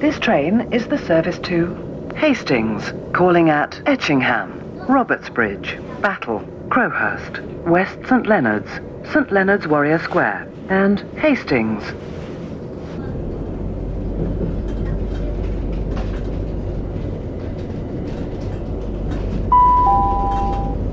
This 0.00 0.20
train 0.20 0.72
is 0.72 0.86
the 0.86 0.96
service 0.96 1.40
to 1.40 1.74
Hastings, 2.14 2.92
calling 3.12 3.50
at 3.50 3.82
Etchingham, 3.84 4.86
Robertsbridge, 4.86 5.76
Battle, 6.00 6.38
Crowhurst, 6.68 7.40
West 7.66 7.98
St 8.06 8.24
Leonard's, 8.28 8.70
St 9.12 9.32
Leonard's 9.32 9.66
Warrior 9.66 9.98
Square, 9.98 10.48
and 10.68 11.00
Hastings. 11.16 11.82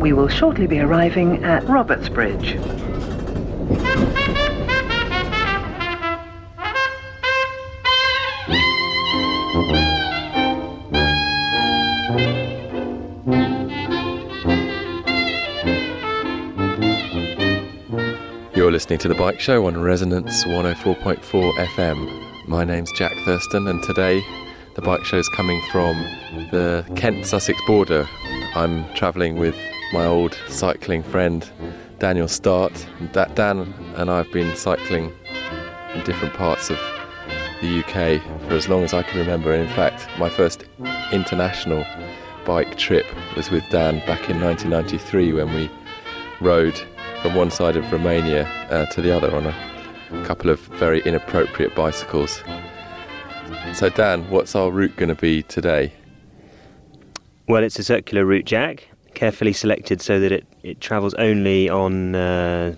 We 0.01 0.13
will 0.13 0.29
shortly 0.29 0.65
be 0.65 0.79
arriving 0.79 1.43
at 1.43 1.61
Robertsbridge. 1.65 2.59
Listening 18.85 18.99
to 18.99 19.07
The 19.07 19.16
Bike 19.16 19.39
Show 19.39 19.66
on 19.66 19.81
Resonance 19.81 20.44
104.4 20.44 21.53
FM. 21.55 22.48
My 22.48 22.63
name's 22.63 22.91
Jack 22.91 23.13
Thurston, 23.25 23.67
and 23.67 23.81
today 23.81 24.23
the 24.75 24.84
bike 24.84 25.03
show 25.03 25.17
is 25.17 25.27
coming 25.27 25.59
from 25.71 25.95
the 26.52 26.85
Kent 26.95 27.25
Sussex 27.25 27.59
border. 27.66 28.08
I'm 28.53 28.88
travelling 28.94 29.38
with 29.38 29.55
my 29.91 30.05
old 30.05 30.38
cycling 30.49 31.02
friend 31.02 31.49
Daniel 31.98 32.27
Start. 32.27 32.85
Da- 33.11 33.25
Dan 33.25 33.73
and 33.95 34.11
I 34.11 34.17
have 34.17 34.31
been 34.31 34.55
cycling 34.55 35.11
in 35.95 36.03
different 36.03 36.36
parts 36.36 36.70
of 36.70 36.77
the 37.61 37.80
UK 37.80 38.22
for 38.47 38.53
as 38.53 38.70
long 38.70 38.83
as 38.83 38.94
I 38.94 39.02
can 39.02 39.17
remember. 39.17 39.52
And 39.52 39.67
in 39.67 39.75
fact, 39.75 40.08
my 40.20 40.30
first 40.30 40.63
international 41.11 41.83
bike 42.45 42.78
trip 42.78 43.08
was 43.36 43.50
with 43.50 43.67
Dan 43.72 43.97
back 44.06 44.30
in 44.30 44.39
1993 44.39 45.33
when 45.33 45.56
we 45.56 45.72
rode 46.39 46.80
from 47.26 47.34
one 47.34 47.50
side 47.50 47.76
of 47.76 47.92
Romania 47.92 48.45
uh, 48.70 48.86
to 48.86 49.02
the 49.02 49.09
other 49.09 49.36
on 49.36 49.48
a 49.48 50.26
couple 50.26 50.52
of 50.52 50.59
very 50.78 51.02
inappropriate 51.06 51.73
bicycles. 51.73 52.44
So, 53.73 53.90
Dan, 53.90 54.30
what's 54.30 54.56
our 54.56 54.70
route 54.70 54.95
going 54.95 55.09
to 55.09 55.20
be 55.20 55.42
today? 55.42 55.92
Well, 57.48 57.64
it's 57.64 57.80
a 57.80 57.84
circular 57.84 58.26
route, 58.26 58.46
Jack, 58.46 58.90
carefully 59.16 59.53
selected 59.53 60.03
so 60.03 60.20
that 60.20 60.31
it, 60.31 60.46
it 60.62 60.81
travels 60.81 61.16
only 61.16 61.68
on 61.68 62.14
uh, 62.14 62.76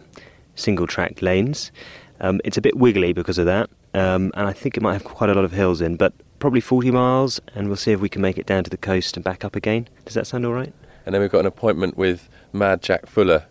single 0.56 0.88
track 0.88 1.22
lanes. 1.22 1.74
Um, 2.22 2.40
it's 2.46 2.56
a 2.56 2.62
bit 2.62 2.78
wiggly 2.78 3.12
because 3.12 3.38
of 3.38 3.48
that, 3.48 3.70
um, 3.94 4.32
and 4.36 4.48
I 4.48 4.54
think 4.54 4.78
it 4.78 4.82
might 4.82 4.94
have 4.94 5.04
quite 5.04 5.30
a 5.30 5.34
lot 5.34 5.44
of 5.44 5.52
hills 5.52 5.82
in, 5.82 5.98
but 5.98 6.14
probably 6.40 6.62
40 6.62 6.90
miles, 6.92 7.42
and 7.54 7.68
we'll 7.68 7.76
see 7.76 7.92
if 7.92 8.00
we 8.00 8.08
can 8.08 8.22
make 8.22 8.38
it 8.38 8.46
down 8.46 8.64
to 8.64 8.70
the 8.70 8.78
coast 8.78 9.18
and 9.18 9.26
back 9.26 9.44
up 9.44 9.58
again. 9.58 9.90
Does 10.06 10.14
that 10.14 10.26
sound 10.26 10.46
all 10.46 10.54
right? 10.54 10.74
And 11.06 11.14
then 11.14 11.22
we've 11.22 11.32
got 11.32 11.42
an 11.42 11.48
appointment 11.48 11.98
with 11.98 12.30
Mad 12.54 12.82
Jack 12.82 13.08
Fuller, 13.08 13.46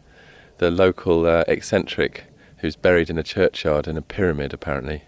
the 0.58 0.70
local 0.70 1.26
uh, 1.26 1.44
eccentric 1.48 2.24
who's 2.58 2.76
buried 2.76 3.10
in 3.10 3.18
a 3.18 3.22
churchyard 3.22 3.86
in 3.86 3.96
a 3.96 4.02
pyramid, 4.02 4.52
apparently. 4.52 5.04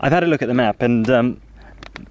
I've 0.00 0.12
had 0.12 0.24
a 0.24 0.26
look 0.26 0.42
at 0.42 0.48
the 0.48 0.54
map, 0.54 0.82
and 0.82 1.08
um, 1.08 1.40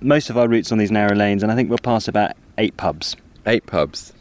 most 0.02 0.30
of 0.30 0.38
our 0.38 0.48
routes 0.48 0.72
on 0.72 0.78
these 0.78 0.92
narrow 0.92 1.16
lanes, 1.16 1.44
and 1.44 1.52
I 1.52 1.56
think 1.56 1.70
we'll 1.70 1.78
pass 1.78 2.08
about 2.08 2.32
eight 2.58 2.78
pubs. 2.78 3.16
Eight 3.46 3.66
pubs. 3.66 4.14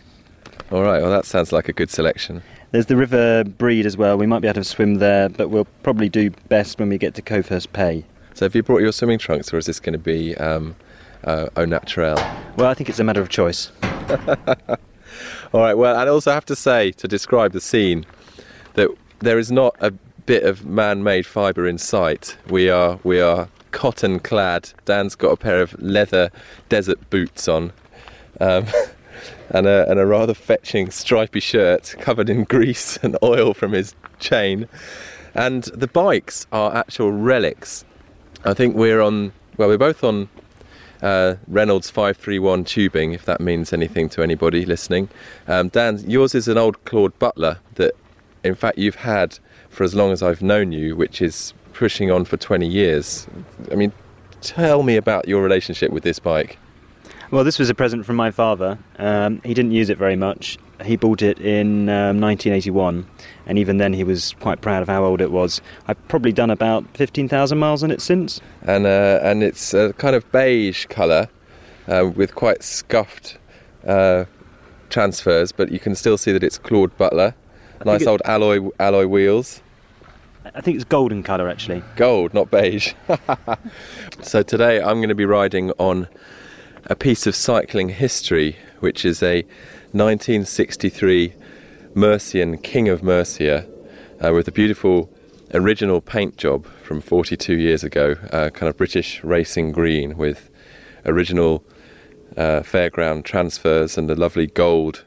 All 0.71 0.83
right, 0.83 1.01
well, 1.01 1.11
that 1.11 1.25
sounds 1.25 1.53
like 1.53 1.69
a 1.69 1.73
good 1.73 1.91
selection. 1.91 2.43
There's 2.73 2.87
the 2.87 2.97
River 2.97 3.45
Brede 3.45 3.87
as 3.87 3.97
well. 3.97 4.17
We 4.17 4.27
might 4.27 4.41
be 4.41 4.49
able 4.49 4.63
to 4.63 4.65
swim 4.65 4.95
there, 4.95 5.29
but 5.29 5.49
we'll 5.49 5.67
probably 5.83 6.09
do 6.09 6.31
best 6.49 6.79
when 6.79 6.89
we 6.89 6.99
get 6.99 7.15
to 7.15 7.23
Covehurst 7.23 7.73
Bay. 7.73 8.05
So, 8.35 8.47
have 8.47 8.55
you 8.55 8.63
brought 8.63 8.81
your 8.81 8.93
swimming 8.93 9.19
trunks, 9.19 9.53
or 9.53 9.59
is 9.59 9.67
this 9.67 9.79
going 9.79 9.93
to 9.93 9.99
be 9.99 10.35
um, 10.37 10.75
uh, 11.25 11.49
au 11.57 11.67
naturel? 11.67 12.17
Well, 12.57 12.71
I 12.71 12.75
think 12.75 12.89
it's 12.89 12.99
a 12.99 13.05
matter 13.05 13.21
of 13.21 13.29
choice. 13.29 13.71
All 15.53 15.61
right, 15.61 15.75
well, 15.75 15.95
I 15.95 16.09
also 16.09 16.33
have 16.33 16.47
to 16.47 16.57
say, 16.57 16.93
to 16.93 17.07
describe 17.07 17.53
the 17.53 17.61
scene, 17.61 18.07
that 18.73 18.89
there 19.19 19.39
is 19.39 19.53
not 19.53 19.77
a 19.81 19.91
bit 20.25 20.45
of 20.45 20.65
man-made 20.65 21.27
fibre 21.27 21.69
in 21.69 21.77
sight. 21.77 22.39
We 22.49 22.71
are 22.71 22.99
we 23.05 23.21
are 23.21 23.49
cotton 23.71 24.19
clad. 24.19 24.73
Dan's 24.87 25.15
got 25.15 25.29
a 25.29 25.37
pair 25.37 25.61
of 25.61 25.79
leather 25.79 26.31
desert 26.71 27.11
boots 27.11 27.49
on, 27.49 27.75
um, 28.41 28.65
and 29.51 29.67
a 29.67 29.91
and 29.91 30.01
a 30.01 30.07
rather 30.07 30.33
fetching 30.33 30.91
stripy 30.91 31.41
shirt 31.41 31.97
covered 31.99 32.31
in 32.31 32.45
grease 32.45 32.97
and 33.03 33.19
oil 33.23 33.53
from 33.53 33.73
his 33.73 33.95
chain. 34.19 34.69
And 35.35 35.65
the 35.65 35.87
bikes 35.87 36.47
are 36.51 36.75
actual 36.75 37.13
relics. 37.13 37.85
I 38.43 38.55
think 38.55 38.75
we're 38.75 39.03
on. 39.03 39.33
Well, 39.59 39.69
we're 39.69 39.77
both 39.77 40.03
on 40.03 40.31
uh, 41.03 41.35
Reynolds 41.49 41.91
531 41.91 42.65
tubing, 42.65 43.13
if 43.13 43.25
that 43.25 43.41
means 43.41 43.73
anything 43.73 44.09
to 44.11 44.23
anybody 44.23 44.65
listening. 44.65 45.09
Um, 45.47 45.69
Dan, 45.69 45.99
yours 46.09 46.35
is 46.35 46.49
an 46.49 46.57
old 46.57 46.83
Claud 46.85 47.19
Butler 47.19 47.59
that, 47.75 47.93
in 48.45 48.55
fact, 48.55 48.79
you've 48.79 48.97
had 48.97 49.39
for 49.69 49.85
as 49.85 49.95
long 49.95 50.13
as 50.13 50.23
I've 50.23 50.43
known 50.43 50.73
you, 50.73 50.95
which 50.97 51.21
is 51.21 51.55
pushing 51.73 52.11
on 52.11 52.25
for 52.25 52.37
20 52.37 52.67
years. 52.67 53.27
I 53.71 53.75
mean, 53.75 53.93
tell 54.41 54.83
me 54.83 54.97
about 54.97 55.27
your 55.29 55.43
relationship 55.43 55.91
with 55.91 56.05
this 56.05 56.19
bike. 56.19 56.59
Well, 57.31 57.45
this 57.45 57.59
was 57.59 57.71
a 57.71 57.75
present 57.75 58.05
from 58.05 58.17
my 58.17 58.31
father. 58.31 58.79
Um, 58.99 59.41
he 59.43 59.55
didn't 59.55 59.73
use 59.73 59.89
it 59.89 59.97
very 59.97 60.17
much. 60.17 60.59
He 60.85 60.97
bought 60.97 61.23
it 61.23 61.39
in 61.39 61.89
um, 61.89 62.21
1981, 62.21 63.07
and 63.47 63.59
even 63.59 63.79
then 63.79 63.93
he 63.93 64.05
was 64.05 64.35
quite 64.41 64.61
proud 64.61 64.83
of 64.83 64.89
how 64.89 65.05
old 65.05 65.21
it 65.21 65.31
was. 65.31 65.61
I've 65.87 66.09
probably 66.09 66.33
done 66.33 66.51
about 66.51 66.85
15,000 66.97 67.59
miles 67.59 67.83
on 67.83 67.91
it 67.91 68.01
since. 68.01 68.41
And 68.63 68.87
uh, 68.87 69.21
and 69.23 69.43
it's 69.43 69.75
a 69.75 69.93
kind 69.95 70.17
of 70.17 70.31
beige 70.33 70.87
colour 70.87 71.29
uh, 71.89 72.11
with 72.15 72.35
quite 72.35 72.63
scuffed 72.63 73.39
uh, 73.87 74.25
transfers, 74.91 75.53
but 75.53 75.71
you 75.71 75.79
can 75.79 75.95
still 75.95 76.19
see 76.19 76.33
that 76.33 76.43
it's 76.43 76.59
Claud 76.59 76.97
Butler. 76.97 77.35
Nice 77.85 78.07
old 78.07 78.23
alloy 78.25 78.69
alloy 78.79 79.07
wheels. 79.07 79.61
I 80.55 80.61
think 80.61 80.77
it's 80.77 80.85
golden 80.85 81.23
colour 81.23 81.49
actually. 81.49 81.83
Gold, 81.97 82.35
not 82.35 82.51
beige. 82.51 82.95
so 84.23 84.43
today 84.43 84.81
I'm 84.81 84.99
going 84.99 85.09
to 85.09 85.15
be 85.15 85.25
riding 85.25 85.71
on 85.73 86.09
a 86.85 86.97
piece 86.97 87.27
of 87.27 87.35
cycling 87.35 87.91
history, 87.91 88.57
which 88.81 89.05
is 89.05 89.23
a 89.23 89.45
1963 89.93 91.35
Mercian 91.95 92.57
King 92.57 92.89
of 92.89 93.03
Mercia 93.03 93.69
uh, 94.21 94.33
with 94.33 94.49
a 94.49 94.53
beautiful 94.53 95.13
original 95.53 96.01
paint 96.01 96.39
job 96.39 96.67
from 96.83 97.03
42 97.03 97.59
years 97.59 97.85
ago, 97.85 98.17
uh, 98.33 98.49
kind 98.49 98.71
of 98.71 98.79
British 98.79 99.23
racing 99.23 99.71
green 99.71 100.17
with 100.17 100.49
original 101.05 101.63
uh, 102.39 102.61
fairground 102.61 103.25
transfers 103.25 103.99
and 103.99 104.11
a 104.11 104.15
lovely 104.15 104.47
gold 104.47 105.05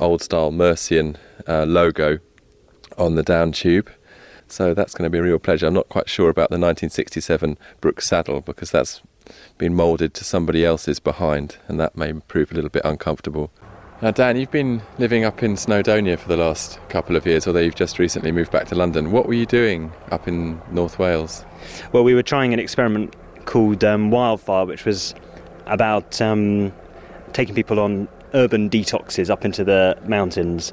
old 0.00 0.20
style 0.20 0.50
Mercian 0.50 1.16
uh, 1.46 1.64
logo 1.64 2.18
on 2.98 3.14
the 3.14 3.22
down 3.22 3.52
tube. 3.52 3.88
So 4.48 4.74
that's 4.74 4.94
going 4.94 5.04
to 5.04 5.10
be 5.10 5.18
a 5.18 5.22
real 5.22 5.38
pleasure. 5.38 5.68
I'm 5.68 5.74
not 5.74 5.88
quite 5.88 6.08
sure 6.08 6.28
about 6.28 6.50
the 6.50 6.58
1967 6.58 7.56
Brooks 7.80 8.08
saddle 8.08 8.40
because 8.40 8.72
that's 8.72 9.00
been 9.58 9.74
moulded 9.74 10.12
to 10.14 10.24
somebody 10.24 10.64
else's 10.64 10.98
behind, 10.98 11.58
and 11.68 11.78
that 11.78 11.96
may 11.96 12.12
prove 12.12 12.50
a 12.50 12.54
little 12.54 12.68
bit 12.68 12.84
uncomfortable. 12.84 13.52
Now, 14.02 14.10
Dan, 14.10 14.36
you've 14.36 14.50
been 14.50 14.82
living 14.98 15.24
up 15.24 15.42
in 15.42 15.54
Snowdonia 15.54 16.18
for 16.18 16.26
the 16.26 16.36
last 16.36 16.80
couple 16.88 17.14
of 17.14 17.24
years, 17.24 17.46
although 17.46 17.60
you've 17.60 17.76
just 17.76 18.00
recently 18.00 18.32
moved 18.32 18.50
back 18.50 18.66
to 18.66 18.74
London. 18.74 19.12
What 19.12 19.26
were 19.26 19.34
you 19.34 19.46
doing 19.46 19.92
up 20.10 20.26
in 20.26 20.60
North 20.72 20.98
Wales? 20.98 21.44
Well, 21.92 22.02
we 22.02 22.12
were 22.12 22.22
trying 22.22 22.52
an 22.52 22.58
experiment 22.58 23.14
called 23.44 23.84
um, 23.84 24.10
Wildfire, 24.10 24.66
which 24.66 24.84
was 24.84 25.14
about 25.66 26.20
um, 26.20 26.72
taking 27.32 27.54
people 27.54 27.78
on 27.78 28.08
urban 28.34 28.68
detoxes 28.68 29.30
up 29.30 29.44
into 29.44 29.62
the 29.62 29.96
mountains, 30.06 30.72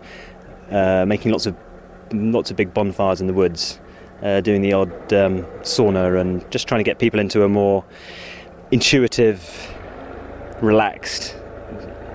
uh, 0.71 1.05
making 1.05 1.31
lots 1.31 1.45
of 1.45 1.55
lots 2.11 2.49
of 2.49 2.57
big 2.57 2.73
bonfires 2.73 3.21
in 3.21 3.27
the 3.27 3.33
woods, 3.33 3.79
uh, 4.23 4.41
doing 4.41 4.63
the 4.63 4.73
odd 4.73 5.13
um, 5.13 5.43
sauna, 5.61 6.19
and 6.19 6.49
just 6.49 6.67
trying 6.67 6.79
to 6.79 6.83
get 6.83 6.97
people 6.97 7.19
into 7.19 7.43
a 7.43 7.47
more 7.47 7.85
intuitive, 8.71 9.73
relaxed 10.59 11.35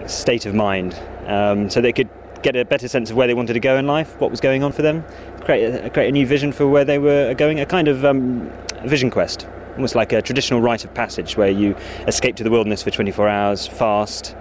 state 0.07 0.47
of 0.47 0.55
mind, 0.55 0.99
um, 1.27 1.69
so 1.71 1.81
they 1.81 1.93
could 1.93 2.09
get 2.43 2.57
a 2.57 2.65
better 2.65 2.89
sense 2.89 3.11
of 3.11 3.17
where 3.17 3.27
they 3.27 3.35
wanted 3.35 3.55
to 3.55 3.61
go 3.61 3.77
in 3.77 3.87
life, 3.87 4.21
what 4.21 4.31
was 4.31 4.41
going 4.41 4.63
on 4.63 4.73
for 4.73 4.83
them, 4.83 5.05
create 5.45 5.65
a, 5.65 5.91
create 5.91 6.09
a 6.09 6.13
new 6.13 6.27
vision 6.27 6.53
for 6.53 6.67
where 6.69 6.85
they 6.85 6.99
were 6.99 7.35
going, 7.35 7.61
a 7.61 7.67
kind 7.67 7.89
of 7.89 8.05
um, 8.05 8.51
vision 8.85 9.11
quest, 9.11 9.49
almost 9.75 9.95
like 9.95 10.13
a 10.13 10.23
traditional 10.23 10.61
rite 10.61 10.85
of 10.85 10.95
passage 10.95 11.37
where 11.37 11.51
you 11.51 11.75
escape 12.07 12.37
to 12.37 12.45
the 12.45 12.51
wilderness 12.51 12.83
for 12.83 12.91
24 12.91 13.29
hours, 13.29 13.67
fast, 13.67 14.37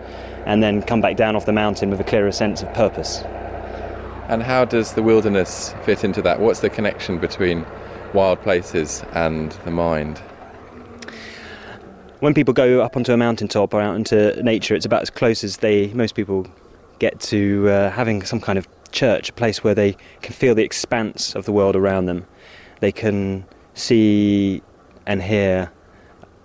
and 0.45 0.61
then 0.61 0.81
come 0.81 1.01
back 1.01 1.15
down 1.15 1.35
off 1.35 1.45
the 1.45 1.53
mountain 1.53 1.89
with 1.89 1.99
a 1.99 2.03
clearer 2.03 2.31
sense 2.31 2.61
of 2.61 2.71
purpose. 2.73 3.23
And 4.27 4.41
how 4.41 4.65
does 4.65 4.93
the 4.93 5.03
wilderness 5.03 5.73
fit 5.83 6.03
into 6.03 6.21
that? 6.23 6.39
What's 6.39 6.59
the 6.59 6.69
connection 6.69 7.19
between 7.19 7.65
wild 8.13 8.41
places 8.41 9.03
and 9.13 9.51
the 9.65 9.71
mind? 9.71 10.21
When 12.25 12.33
people 12.33 12.55
go 12.55 12.81
up 12.81 12.97
onto 12.97 13.13
a 13.13 13.17
mountaintop 13.17 13.71
or 13.71 13.81
out 13.81 13.95
into 13.95 14.41
nature, 14.41 14.73
it's 14.73 14.83
about 14.83 15.03
as 15.03 15.11
close 15.11 15.43
as 15.43 15.57
they 15.57 15.93
most 15.93 16.15
people 16.15 16.47
get 16.97 17.19
to 17.19 17.69
uh, 17.69 17.91
having 17.91 18.23
some 18.23 18.41
kind 18.41 18.57
of 18.57 18.67
church, 18.91 19.29
a 19.29 19.33
place 19.33 19.63
where 19.63 19.75
they 19.75 19.95
can 20.23 20.33
feel 20.33 20.55
the 20.55 20.63
expanse 20.63 21.35
of 21.35 21.45
the 21.45 21.51
world 21.51 21.75
around 21.75 22.07
them. 22.07 22.25
They 22.79 22.91
can 22.91 23.45
see 23.75 24.63
and 25.05 25.21
hear 25.21 25.71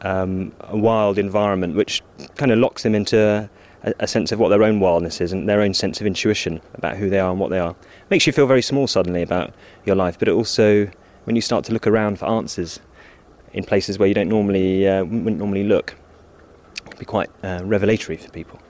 um, 0.02 0.52
a 0.60 0.76
wild 0.76 1.16
environment, 1.16 1.76
which 1.76 2.02
kind 2.36 2.52
of 2.52 2.58
locks 2.58 2.82
them 2.82 2.94
into 2.94 3.48
a, 3.82 3.94
a, 4.00 4.06
sense 4.06 4.32
of 4.32 4.38
what 4.38 4.50
their 4.50 4.62
own 4.62 4.80
wildness 4.80 5.22
is 5.22 5.32
and 5.32 5.48
their 5.48 5.62
own 5.62 5.72
sense 5.72 5.98
of 5.98 6.06
intuition 6.06 6.60
about 6.74 6.98
who 6.98 7.08
they 7.08 7.18
are 7.18 7.30
and 7.30 7.40
what 7.40 7.48
they 7.48 7.58
are. 7.58 7.70
It 7.70 8.10
Makes 8.10 8.26
you 8.26 8.34
feel 8.34 8.46
very 8.46 8.60
small 8.60 8.86
suddenly 8.86 9.22
about 9.22 9.54
your 9.86 9.96
life, 9.96 10.18
but 10.18 10.28
it 10.28 10.32
also, 10.32 10.90
when 11.24 11.36
you 11.36 11.42
start 11.42 11.64
to 11.64 11.72
look 11.72 11.86
around 11.86 12.18
for 12.18 12.26
answers 12.26 12.80
in 13.52 13.64
places 13.64 13.98
where 13.98 14.08
you 14.08 14.14
don't 14.14 14.28
normally 14.28 14.86
uh, 14.86 15.04
wouldn't 15.04 15.38
normally 15.38 15.64
look, 15.64 15.96
be 16.98 17.04
quite 17.04 17.30
uh, 17.42 17.60
revelatory 17.64 18.16
for 18.16 18.30
people. 18.30 18.60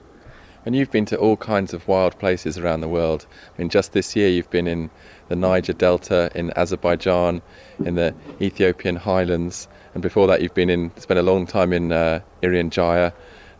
And 0.65 0.75
you've 0.75 0.91
been 0.91 1.05
to 1.05 1.17
all 1.17 1.37
kinds 1.37 1.73
of 1.73 1.87
wild 1.87 2.19
places 2.19 2.57
around 2.57 2.81
the 2.81 2.87
world. 2.87 3.25
I 3.55 3.61
mean, 3.61 3.69
just 3.69 3.93
this 3.93 4.15
year 4.15 4.29
you've 4.29 4.49
been 4.51 4.67
in 4.67 4.91
the 5.27 5.35
Niger 5.35 5.73
Delta, 5.73 6.29
in 6.35 6.51
Azerbaijan, 6.55 7.41
in 7.83 7.95
the 7.95 8.13
Ethiopian 8.39 8.97
highlands, 8.97 9.67
and 9.93 10.03
before 10.03 10.27
that 10.27 10.41
you've 10.41 10.53
been 10.53 10.69
in, 10.69 10.91
spent 10.97 11.19
a 11.19 11.23
long 11.23 11.47
time 11.47 11.73
in 11.73 11.91
uh, 11.91 12.21
Irian 12.43 12.69
Jaya. 12.69 13.11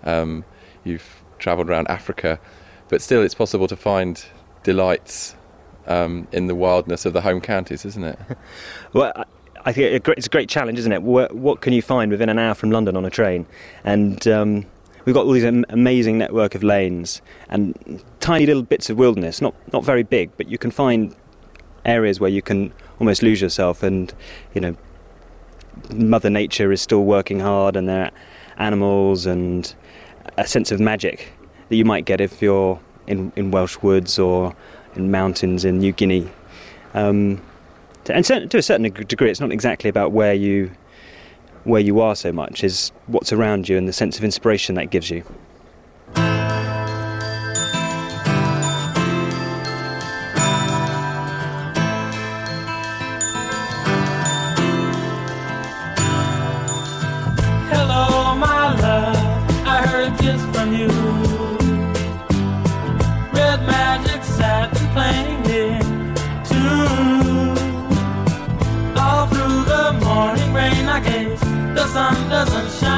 Um, 0.03 0.45
you've 0.83 1.23
travelled 1.39 1.69
around 1.69 1.87
Africa, 1.89 2.39
but 2.87 3.01
still 3.01 3.23
it's 3.23 3.35
possible 3.35 3.67
to 3.67 3.75
find 3.75 4.23
delights 4.63 5.35
um, 5.87 6.27
in 6.31 6.47
the 6.47 6.55
wildness 6.55 7.05
of 7.05 7.13
the 7.13 7.21
home 7.21 7.41
counties, 7.41 7.83
isn't 7.83 8.03
it? 8.03 8.19
well, 8.93 9.25
I 9.63 9.73
think 9.73 10.07
it's 10.07 10.27
a 10.27 10.29
great 10.29 10.49
challenge, 10.49 10.79
isn't 10.79 10.91
it? 10.91 11.03
What 11.03 11.61
can 11.61 11.73
you 11.73 11.81
find 11.81 12.11
within 12.11 12.29
an 12.29 12.39
hour 12.39 12.53
from 12.53 12.71
London 12.71 12.95
on 12.95 13.05
a 13.05 13.09
train? 13.09 13.45
And 13.83 14.27
um, 14.27 14.65
we've 15.05 15.13
got 15.13 15.25
all 15.25 15.31
these 15.31 15.43
amazing 15.43 16.17
network 16.17 16.55
of 16.55 16.63
lanes 16.63 17.21
and 17.49 18.03
tiny 18.19 18.45
little 18.45 18.63
bits 18.63 18.89
of 18.89 18.97
wilderness, 18.97 19.41
not 19.41 19.53
not 19.71 19.83
very 19.83 20.03
big, 20.03 20.31
but 20.37 20.47
you 20.47 20.57
can 20.57 20.71
find 20.71 21.15
areas 21.85 22.19
where 22.19 22.29
you 22.29 22.41
can 22.41 22.73
almost 22.99 23.21
lose 23.23 23.41
yourself, 23.41 23.83
and 23.83 24.13
you 24.53 24.61
know, 24.61 24.75
Mother 25.93 26.29
Nature 26.29 26.71
is 26.71 26.81
still 26.81 27.03
working 27.03 27.39
hard, 27.39 27.75
and 27.75 27.87
there 27.87 28.05
are 28.05 28.11
animals 28.57 29.25
and 29.25 29.73
a 30.37 30.47
sense 30.47 30.71
of 30.71 30.79
magic 30.79 31.33
that 31.69 31.75
you 31.75 31.85
might 31.85 32.05
get 32.05 32.19
if 32.19 32.41
you're 32.41 32.79
in 33.07 33.31
in 33.35 33.51
Welsh 33.51 33.77
woods 33.81 34.17
or 34.17 34.55
in 34.95 35.11
mountains 35.11 35.65
in 35.65 35.79
New 35.79 35.91
Guinea. 35.91 36.29
Um, 36.93 37.41
and 38.09 38.25
to 38.25 38.57
a 38.57 38.61
certain 38.61 38.83
degree, 38.83 39.29
it's 39.29 39.39
not 39.39 39.51
exactly 39.51 39.89
about 39.89 40.11
where 40.11 40.33
you 40.33 40.71
where 41.63 41.81
you 41.81 41.99
are 41.99 42.15
so 42.15 42.31
much 42.31 42.63
is 42.63 42.91
what's 43.05 43.31
around 43.31 43.69
you 43.69 43.77
and 43.77 43.87
the 43.87 43.93
sense 43.93 44.17
of 44.17 44.23
inspiration 44.23 44.73
that 44.75 44.89
gives 44.89 45.11
you. 45.11 45.23
sun 71.91 72.29
doesn't 72.29 72.71
shine. 72.79 72.90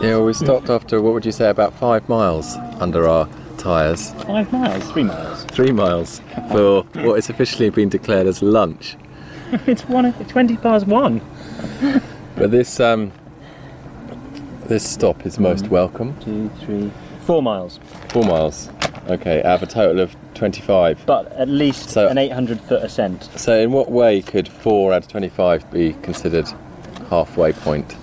Yeah, 0.00 0.18
we 0.18 0.34
stopped 0.34 0.68
after 0.68 1.00
what 1.00 1.14
would 1.14 1.24
you 1.24 1.32
say 1.32 1.48
about 1.48 1.72
five 1.72 2.06
miles 2.06 2.54
under 2.80 3.08
our 3.08 3.26
tyres. 3.56 4.12
Five 4.24 4.52
miles, 4.52 4.90
three 4.92 5.04
miles. 5.04 5.44
Three 5.44 5.72
miles 5.72 6.20
for 6.50 6.82
what 6.82 7.18
is 7.18 7.30
officially 7.30 7.70
been 7.70 7.88
declared 7.88 8.26
as 8.26 8.42
lunch. 8.42 8.96
it's 9.66 9.88
one 9.88 10.12
twenty 10.26 10.58
past 10.58 10.86
one. 10.86 11.22
but 12.36 12.50
this 12.50 12.78
um, 12.78 13.10
this 14.66 14.86
stop 14.86 15.24
is 15.24 15.38
most 15.38 15.62
one, 15.62 15.70
welcome. 15.70 16.20
Two, 16.20 16.50
three, 16.60 16.92
four 17.20 17.42
miles. 17.42 17.80
Four 18.10 18.24
miles. 18.24 18.68
Okay, 19.08 19.42
out 19.44 19.62
of 19.62 19.68
a 19.68 19.72
total 19.72 20.00
of 20.00 20.16
25. 20.34 21.06
But 21.06 21.32
at 21.32 21.48
least 21.48 21.90
so, 21.90 22.08
an 22.08 22.18
800 22.18 22.60
foot 22.60 22.82
ascent. 22.82 23.30
So, 23.36 23.56
in 23.56 23.70
what 23.70 23.88
way 23.88 24.20
could 24.20 24.48
4 24.48 24.92
out 24.92 25.04
of 25.04 25.08
25 25.08 25.70
be 25.70 25.92
considered 26.02 26.48
halfway 27.08 27.52
point? 27.52 27.96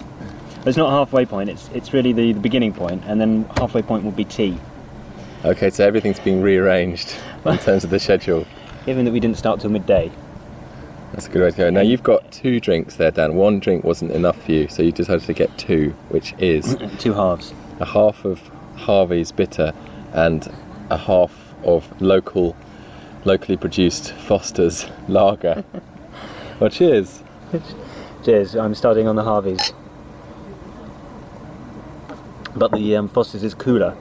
It's 0.66 0.78
not 0.78 0.92
halfway 0.92 1.26
point. 1.26 1.50
It's 1.50 1.68
it's 1.74 1.92
really 1.92 2.14
the, 2.14 2.32
the 2.32 2.40
beginning 2.40 2.74
point, 2.74 3.04
and 3.06 3.20
then 3.20 3.44
halfway 3.58 3.82
point 3.82 4.06
will 4.06 4.12
be 4.12 4.24
tea. 4.24 4.58
Okay, 5.44 5.70
so 5.70 5.86
everything's 5.86 6.22
being 6.22 6.42
rearranged 6.42 7.16
in 7.46 7.58
terms 7.58 7.84
of 7.84 7.90
the 7.90 8.00
schedule. 8.00 8.46
Given 8.86 9.04
that 9.06 9.12
we 9.12 9.20
didn't 9.20 9.38
start 9.38 9.60
till 9.60 9.70
midday. 9.70 10.10
That's 11.12 11.28
a 11.28 11.30
good 11.30 11.42
way 11.42 11.52
to 11.52 11.58
go. 11.58 11.70
Now 11.70 11.82
you've 11.82 12.02
got 12.02 12.32
two 12.32 12.62
drinks 12.62 12.96
there, 12.96 13.12
Dan. 13.12 13.36
One 13.36 13.60
drink 13.60 13.84
wasn't 13.84 14.12
enough 14.12 14.42
for 14.42 14.54
you, 14.54 14.70
so 14.70 14.82
you 14.82 14.94
decided 14.94 15.24
to 15.24 15.34
get 15.34 15.56
two, 15.58 15.90
which 16.10 16.34
is 16.38 16.78
two 16.98 17.14
halves. 17.14 17.54
A 17.82 17.86
half 17.86 18.24
of 18.24 18.40
Harvey's 18.78 19.34
bitter 19.34 19.74
and 20.14 20.50
a 20.90 20.98
half 20.98 21.54
of 21.66 22.02
local, 22.02 22.56
locally 23.26 23.58
produced 23.58 24.14
Foster's 24.14 24.86
lager. 25.10 25.66
well, 26.60 26.70
cheers. 26.70 27.22
Cheers. 28.24 28.56
I'm 28.56 28.74
starting 28.74 29.08
on 29.08 29.18
the 29.18 29.24
Harveys 29.24 29.74
but 32.56 32.72
the 32.72 32.96
um, 32.96 33.08
Foster's 33.08 33.44
is 33.44 33.54
cooler. 33.54 33.96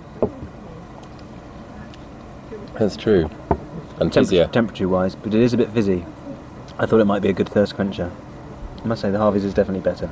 That's 2.79 2.97
true. 2.97 3.31
And 4.01 4.13
Temperature, 4.13 4.49
temperature 4.49 4.89
wise, 4.89 5.15
but 5.15 5.35
it 5.35 5.41
is 5.41 5.53
a 5.53 5.57
bit 5.57 5.71
fizzy. 5.71 6.05
I 6.79 6.87
thought 6.87 7.01
it 7.01 7.05
might 7.05 7.23
be 7.23 7.29
a 7.29 7.33
good 7.33 7.49
thirst 7.49 7.75
quencher. 7.75 8.11
I 8.83 8.87
must 8.87 9.03
say 9.03 9.11
the 9.11 9.19
Harvey's 9.19 9.45
is 9.45 9.55
definitely 9.55 9.83
better. 9.83 10.11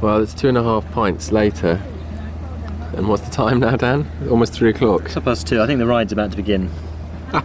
Well, 0.00 0.22
it's 0.22 0.32
two 0.32 0.48
and 0.48 0.56
a 0.56 0.62
half 0.62 0.90
pints 0.92 1.32
later. 1.32 1.82
And 2.96 3.08
what's 3.08 3.22
the 3.22 3.30
time 3.30 3.60
now, 3.60 3.76
Dan? 3.76 4.10
Almost 4.30 4.54
three 4.54 4.70
o'clock. 4.70 5.04
It's 5.04 5.14
past 5.16 5.46
two. 5.46 5.60
I 5.60 5.66
think 5.66 5.78
the 5.78 5.86
ride's 5.86 6.12
about 6.12 6.30
to 6.30 6.36
begin. 6.36 6.70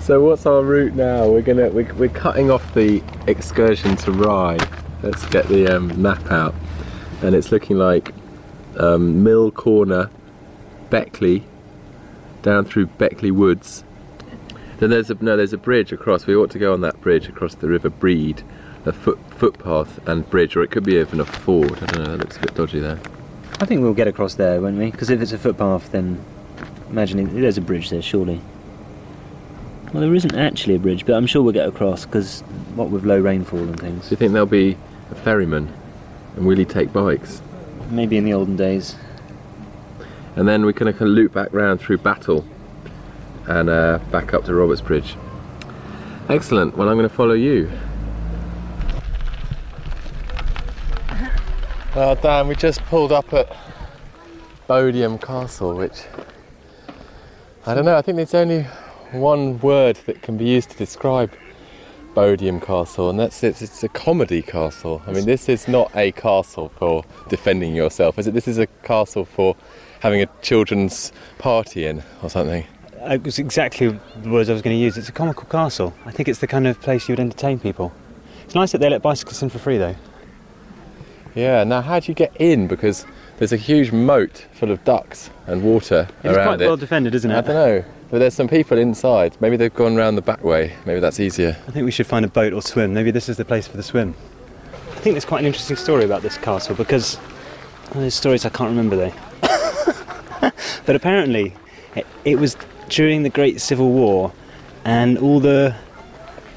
so 0.00 0.24
what's 0.24 0.46
our 0.46 0.62
route 0.62 0.94
now? 0.94 1.28
We're 1.28 1.42
gonna 1.42 1.68
we're, 1.68 1.92
we're 1.94 2.08
cutting 2.08 2.50
off 2.50 2.72
the 2.72 3.02
excursion 3.26 3.96
to 3.96 4.12
Rye. 4.12 4.58
Let's 5.02 5.26
get 5.26 5.48
the 5.48 5.76
um, 5.76 6.00
map 6.00 6.30
out 6.30 6.54
and 7.26 7.34
it's 7.34 7.50
looking 7.50 7.76
like 7.76 8.14
um, 8.78 9.24
Mill 9.24 9.50
Corner, 9.50 10.10
Beckley, 10.90 11.42
down 12.42 12.64
through 12.64 12.86
Beckley 12.86 13.32
Woods. 13.32 13.82
Then 14.78 14.90
there's 14.90 15.10
a 15.10 15.14
no, 15.14 15.36
there's 15.36 15.52
a 15.52 15.58
bridge 15.58 15.90
across. 15.90 16.26
We 16.26 16.36
ought 16.36 16.52
to 16.52 16.60
go 16.60 16.72
on 16.72 16.82
that 16.82 17.00
bridge 17.00 17.28
across 17.28 17.56
the 17.56 17.66
River 17.66 17.90
Brede, 17.90 18.44
a 18.84 18.92
foot, 18.92 19.18
footpath 19.30 20.06
and 20.06 20.28
bridge, 20.30 20.54
or 20.54 20.62
it 20.62 20.70
could 20.70 20.84
be 20.84 20.98
even 20.98 21.18
a 21.18 21.24
ford. 21.24 21.82
I 21.82 21.86
don't 21.86 21.98
know. 21.98 22.16
That 22.16 22.18
looks 22.18 22.36
a 22.36 22.40
bit 22.40 22.54
dodgy 22.54 22.78
there. 22.78 23.00
I 23.58 23.64
think 23.64 23.80
we'll 23.80 23.94
get 23.94 24.06
across 24.06 24.34
there, 24.34 24.60
won't 24.60 24.78
we? 24.78 24.92
Because 24.92 25.10
if 25.10 25.20
it's 25.20 25.32
a 25.32 25.38
footpath, 25.38 25.90
then 25.90 26.24
imagining 26.88 27.40
there's 27.40 27.58
a 27.58 27.62
bridge 27.62 27.90
there, 27.90 28.02
surely. 28.02 28.40
Well, 29.92 30.02
there 30.02 30.14
isn't 30.14 30.36
actually 30.36 30.76
a 30.76 30.78
bridge, 30.78 31.04
but 31.04 31.14
I'm 31.14 31.26
sure 31.26 31.42
we'll 31.42 31.54
get 31.54 31.66
across 31.66 32.04
because 32.06 32.42
what 32.76 32.90
with 32.90 33.04
low 33.04 33.18
rainfall 33.18 33.58
and 33.58 33.80
things. 33.80 34.04
Do 34.04 34.10
you 34.10 34.16
think 34.16 34.32
there'll 34.32 34.46
be 34.46 34.76
a 35.10 35.14
ferryman? 35.16 35.72
And 36.36 36.46
will 36.46 36.56
he 36.56 36.64
take 36.64 36.92
bikes? 36.92 37.42
Maybe 37.90 38.16
in 38.16 38.24
the 38.24 38.34
olden 38.34 38.56
days. 38.56 38.96
And 40.36 40.46
then 40.46 40.64
we're 40.66 40.72
going 40.72 40.94
to 40.94 41.04
loop 41.04 41.32
back 41.32 41.52
round 41.52 41.80
through 41.80 41.98
Battle 41.98 42.44
and 43.46 43.70
uh, 43.70 43.98
back 44.10 44.34
up 44.34 44.44
to 44.44 44.52
Robertsbridge. 44.52 45.16
Excellent. 46.28 46.76
Well, 46.76 46.88
I'm 46.88 46.96
going 46.96 47.08
to 47.08 47.14
follow 47.14 47.34
you. 47.34 47.70
Well, 51.94 52.14
Dan, 52.16 52.48
we 52.48 52.54
just 52.54 52.82
pulled 52.82 53.12
up 53.12 53.32
at 53.32 53.56
Bodiam 54.68 55.18
Castle, 55.18 55.74
which 55.74 56.02
I 57.64 57.74
don't 57.74 57.86
know. 57.86 57.96
I 57.96 58.02
think 58.02 58.16
there's 58.16 58.34
only 58.34 58.64
one 59.12 59.58
word 59.60 59.96
that 60.04 60.20
can 60.20 60.36
be 60.36 60.44
used 60.44 60.70
to 60.70 60.76
describe 60.76 61.32
Bodiam 62.16 62.64
Castle, 62.64 63.10
and 63.10 63.20
that's 63.20 63.44
it's, 63.44 63.60
it's 63.60 63.84
a 63.84 63.90
comedy 63.90 64.40
castle. 64.40 65.02
I 65.06 65.12
mean, 65.12 65.26
this 65.26 65.50
is 65.50 65.68
not 65.68 65.94
a 65.94 66.12
castle 66.12 66.70
for 66.78 67.04
defending 67.28 67.76
yourself, 67.76 68.18
is 68.18 68.26
it? 68.26 68.32
This 68.32 68.48
is 68.48 68.56
a 68.56 68.66
castle 68.82 69.26
for 69.26 69.54
having 70.00 70.22
a 70.22 70.26
children's 70.40 71.12
party 71.36 71.84
in 71.84 72.02
or 72.22 72.30
something. 72.30 72.64
Uh, 73.02 73.14
it 73.14 73.22
was 73.22 73.38
exactly 73.38 73.88
the 74.22 74.30
words 74.30 74.48
I 74.48 74.54
was 74.54 74.62
going 74.62 74.74
to 74.74 74.82
use. 74.82 74.96
It's 74.96 75.10
a 75.10 75.12
comical 75.12 75.44
castle. 75.44 75.92
I 76.06 76.10
think 76.10 76.26
it's 76.26 76.38
the 76.38 76.46
kind 76.46 76.66
of 76.66 76.80
place 76.80 77.06
you 77.06 77.12
would 77.12 77.20
entertain 77.20 77.58
people. 77.58 77.92
It's 78.46 78.54
nice 78.54 78.72
that 78.72 78.78
they 78.78 78.88
let 78.88 79.02
bicycles 79.02 79.42
in 79.42 79.50
for 79.50 79.58
free, 79.58 79.76
though. 79.76 79.96
Yeah. 81.34 81.64
Now, 81.64 81.82
how 81.82 82.00
do 82.00 82.10
you 82.10 82.14
get 82.14 82.34
in? 82.40 82.66
Because 82.66 83.04
there's 83.36 83.52
a 83.52 83.58
huge 83.58 83.92
moat 83.92 84.46
full 84.52 84.70
of 84.70 84.82
ducks 84.84 85.28
and 85.46 85.62
water 85.62 86.08
It's 86.24 86.34
around 86.34 86.46
quite 86.46 86.60
well 86.60 86.78
defended, 86.78 87.14
isn't 87.14 87.30
it? 87.30 87.36
I 87.36 87.40
don't 87.42 87.54
know, 87.54 87.84
but 88.10 88.18
there's 88.18 88.34
some 88.34 88.48
people 88.48 88.78
inside. 88.78 89.36
Maybe 89.40 89.56
they've 89.56 89.74
gone 89.74 89.96
round 89.96 90.16
the 90.16 90.22
back 90.22 90.44
way. 90.44 90.74
Maybe 90.84 91.00
that's 91.00 91.20
easier. 91.20 91.56
I 91.66 91.70
think 91.70 91.84
we 91.84 91.90
should 91.90 92.06
find 92.06 92.24
a 92.24 92.28
boat 92.28 92.52
or 92.52 92.62
swim. 92.62 92.94
Maybe 92.94 93.10
this 93.10 93.28
is 93.28 93.36
the 93.36 93.44
place 93.44 93.66
for 93.66 93.76
the 93.76 93.82
swim. 93.82 94.14
I 94.92 94.98
think 95.00 95.14
there's 95.14 95.24
quite 95.24 95.40
an 95.40 95.46
interesting 95.46 95.76
story 95.76 96.04
about 96.04 96.22
this 96.22 96.38
castle 96.38 96.74
because 96.74 97.18
well, 97.92 98.00
there's 98.00 98.14
stories 98.14 98.44
I 98.44 98.48
can't 98.48 98.70
remember 98.70 98.96
though. 98.96 99.12
but 100.86 100.96
apparently, 100.96 101.54
it, 101.94 102.06
it 102.24 102.38
was 102.38 102.56
during 102.88 103.22
the 103.22 103.30
Great 103.30 103.60
Civil 103.60 103.90
War, 103.90 104.32
and 104.84 105.18
all 105.18 105.40
the 105.40 105.74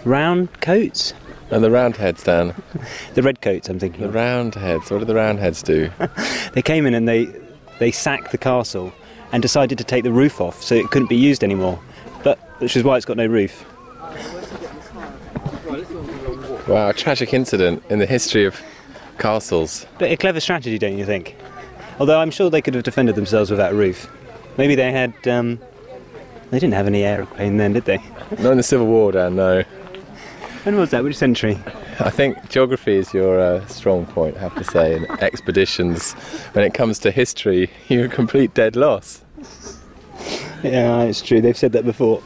round 0.05 0.61
coats, 0.61 1.13
And 1.51 1.63
the 1.63 1.71
roundheads, 1.71 2.23
Dan. 2.23 2.53
the 3.15 3.23
red 3.23 3.41
coats, 3.41 3.69
I'm 3.69 3.79
thinking. 3.79 4.01
The 4.01 4.09
of, 4.09 4.15
roundheads. 4.15 4.91
What 4.91 4.99
do 4.99 5.05
the 5.05 5.15
roundheads 5.15 5.63
do? 5.63 5.89
they 6.53 6.61
came 6.61 6.85
in 6.85 6.93
and 6.93 7.07
they 7.07 7.27
they 7.79 7.91
sacked 7.91 8.31
the 8.31 8.37
castle 8.37 8.93
and 9.31 9.41
decided 9.41 9.77
to 9.77 9.83
take 9.83 10.03
the 10.03 10.11
roof 10.11 10.41
off 10.41 10.61
so 10.61 10.75
it 10.75 10.89
couldn't 10.91 11.09
be 11.09 11.15
used 11.15 11.43
anymore. 11.43 11.79
But 12.23 12.39
which 12.59 12.75
is 12.75 12.83
why 12.83 12.97
it's 12.97 13.05
got 13.05 13.17
no 13.17 13.25
roof. 13.25 13.65
Wow, 16.67 16.89
a 16.89 16.93
tragic 16.93 17.33
incident 17.33 17.83
in 17.89 17.99
the 17.99 18.05
history 18.05 18.45
of 18.45 18.61
castles. 19.17 19.85
But 19.97 20.11
a 20.11 20.17
clever 20.17 20.39
strategy, 20.39 20.77
don't 20.77 20.97
you 20.97 21.05
think? 21.05 21.35
Although 21.99 22.19
I'm 22.19 22.31
sure 22.31 22.49
they 22.49 22.61
could 22.61 22.75
have 22.75 22.83
defended 22.83 23.15
themselves 23.15 23.49
without 23.51 23.73
a 23.73 23.75
roof. 23.75 24.09
Maybe 24.57 24.75
they 24.75 24.91
had. 24.91 25.13
Um, 25.27 25.59
they 26.51 26.59
didn't 26.59 26.73
have 26.73 26.87
any 26.87 27.03
aeroplane 27.03 27.57
then, 27.57 27.73
did 27.73 27.85
they? 27.85 27.97
Not 28.39 28.51
in 28.51 28.57
the 28.57 28.63
Civil 28.63 28.87
War, 28.87 29.11
Dan. 29.11 29.35
No. 29.35 29.63
When 30.63 30.75
was 30.77 30.89
that? 30.91 31.03
Which 31.03 31.17
century? 31.17 31.59
I 32.01 32.09
think 32.09 32.49
geography 32.49 32.95
is 32.95 33.13
your 33.13 33.39
uh, 33.39 33.65
strong 33.67 34.05
point. 34.05 34.37
I 34.37 34.39
have 34.39 34.55
to 34.55 34.63
say, 34.63 34.95
in 34.95 35.05
expeditions, 35.21 36.13
when 36.53 36.63
it 36.63 36.73
comes 36.73 36.97
to 36.99 37.11
history, 37.11 37.69
you're 37.89 38.05
a 38.05 38.09
complete 38.09 38.53
dead 38.53 38.75
loss. 38.75 39.23
Yeah, 40.63 41.03
it's 41.03 41.21
true. 41.21 41.41
They've 41.41 41.57
said 41.57 41.73
that 41.73 41.85
before. 41.85 42.21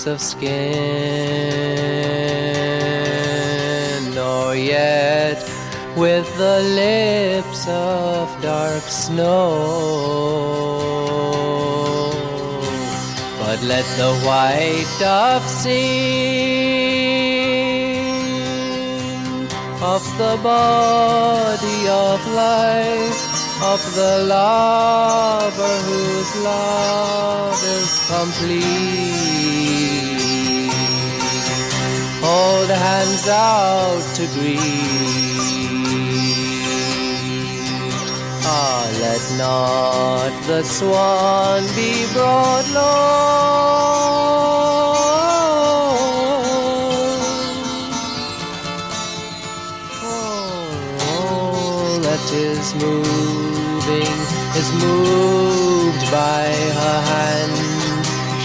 Lips 0.00 0.06
of 0.06 0.20
skin, 0.20 0.54
nor 4.14 4.54
yet 4.54 5.36
with 5.96 6.26
the 6.38 6.60
lips 6.62 7.66
of 7.68 8.28
dark 8.42 8.82
snow. 8.82 9.60
But 13.38 13.62
let 13.62 13.84
the 13.98 14.14
white 14.24 14.86
dove 14.98 15.46
sing 15.46 15.80
of 19.82 20.02
the 20.18 20.38
body 20.42 21.88
of 21.88 22.26
life 22.34 23.29
of 23.62 23.94
the 23.94 24.24
lover 24.26 25.76
whose 25.86 26.34
love 26.42 27.62
is 27.62 28.00
complete. 28.08 29.20
Hold 32.22 32.70
hands 32.70 33.28
out 33.28 34.02
to 34.14 34.26
greet. 34.34 34.60
Ah, 38.52 38.88
let 38.98 39.22
not 39.36 40.32
the 40.46 40.62
swan 40.64 41.62
be 41.76 42.06
brought 42.14 42.66
low. 42.72 43.90
all 51.12 52.00
that 52.00 52.32
is 52.32 52.74
moving 52.74 53.10
is 53.10 53.19
moved 54.80 56.04
by 56.10 56.48
her 56.80 56.98
hand. 57.12 57.56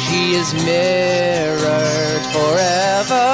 She 0.04 0.36
is 0.36 0.54
mirrored 0.66 2.26
forever 2.36 3.28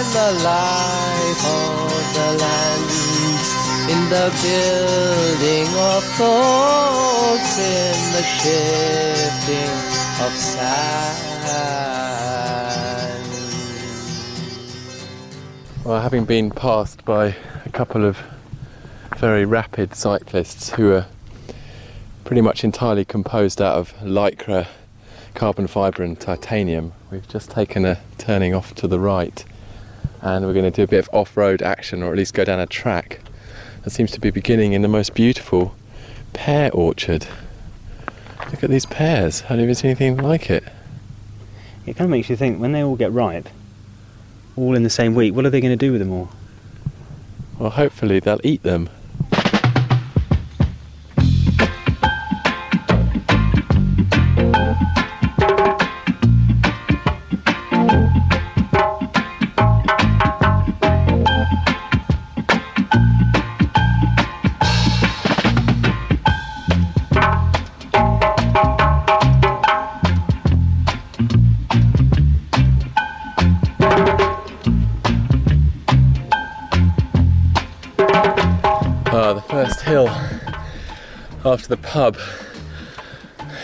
in 0.00 0.06
the 0.18 0.30
life 0.42 1.42
of 1.58 2.02
the 2.18 2.30
land, 2.44 2.90
in 3.92 4.00
the 4.14 4.28
building 4.42 5.68
of 5.92 6.02
thoughts, 6.18 7.52
in 7.58 7.98
the 8.16 8.24
shifting 8.38 9.74
of 10.24 10.32
sand. 10.32 11.24
Well, 15.84 16.00
having 16.00 16.24
been 16.24 16.50
passed 16.50 17.04
by 17.04 17.34
a 17.66 17.70
couple 17.70 18.06
of 18.06 18.18
very 19.18 19.44
rapid 19.44 19.94
cyclists 19.94 20.70
who 20.70 20.92
are 20.92 21.04
pretty 22.24 22.40
much 22.40 22.64
entirely 22.64 23.04
composed 23.04 23.60
out 23.60 23.76
of 23.76 23.94
lycra, 23.98 24.66
carbon 25.34 25.66
fibre, 25.66 26.02
and 26.02 26.18
titanium, 26.18 26.92
we've 27.10 27.28
just 27.28 27.50
taken 27.50 27.84
a 27.84 28.00
turning 28.18 28.54
off 28.54 28.74
to 28.74 28.88
the 28.88 28.98
right 28.98 29.44
and 30.22 30.46
we're 30.46 30.54
going 30.54 30.64
to 30.64 30.70
do 30.70 30.82
a 30.82 30.86
bit 30.86 31.00
of 31.00 31.10
off 31.12 31.36
road 31.36 31.60
action 31.60 32.02
or 32.02 32.10
at 32.10 32.16
least 32.16 32.32
go 32.32 32.44
down 32.44 32.58
a 32.58 32.66
track 32.66 33.20
that 33.82 33.90
seems 33.90 34.10
to 34.10 34.18
be 34.18 34.30
beginning 34.30 34.72
in 34.72 34.80
the 34.80 34.88
most 34.88 35.12
beautiful 35.12 35.76
pear 36.32 36.70
orchard. 36.72 37.26
Look 38.50 38.64
at 38.64 38.70
these 38.70 38.86
pears, 38.86 39.42
I've 39.50 39.58
never 39.58 39.74
seen 39.74 39.90
anything 39.90 40.16
like 40.16 40.48
it. 40.48 40.64
It 41.84 41.96
kind 41.96 42.06
of 42.06 42.10
makes 42.10 42.30
you 42.30 42.36
think 42.36 42.58
when 42.58 42.72
they 42.72 42.82
all 42.82 42.96
get 42.96 43.12
ripe, 43.12 43.50
all 44.56 44.74
in 44.74 44.82
the 44.82 44.90
same 44.90 45.14
week, 45.14 45.34
what 45.34 45.44
are 45.44 45.50
they 45.50 45.60
going 45.60 45.78
to 45.78 45.86
do 45.86 45.92
with 45.92 46.00
them 46.00 46.12
all? 46.12 46.30
Well, 47.58 47.70
hopefully 47.70 48.18
they'll 48.20 48.40
eat 48.42 48.62
them. 48.62 48.88
Hill 79.82 80.08
after 81.44 81.68
the 81.68 81.76
pub 81.76 82.18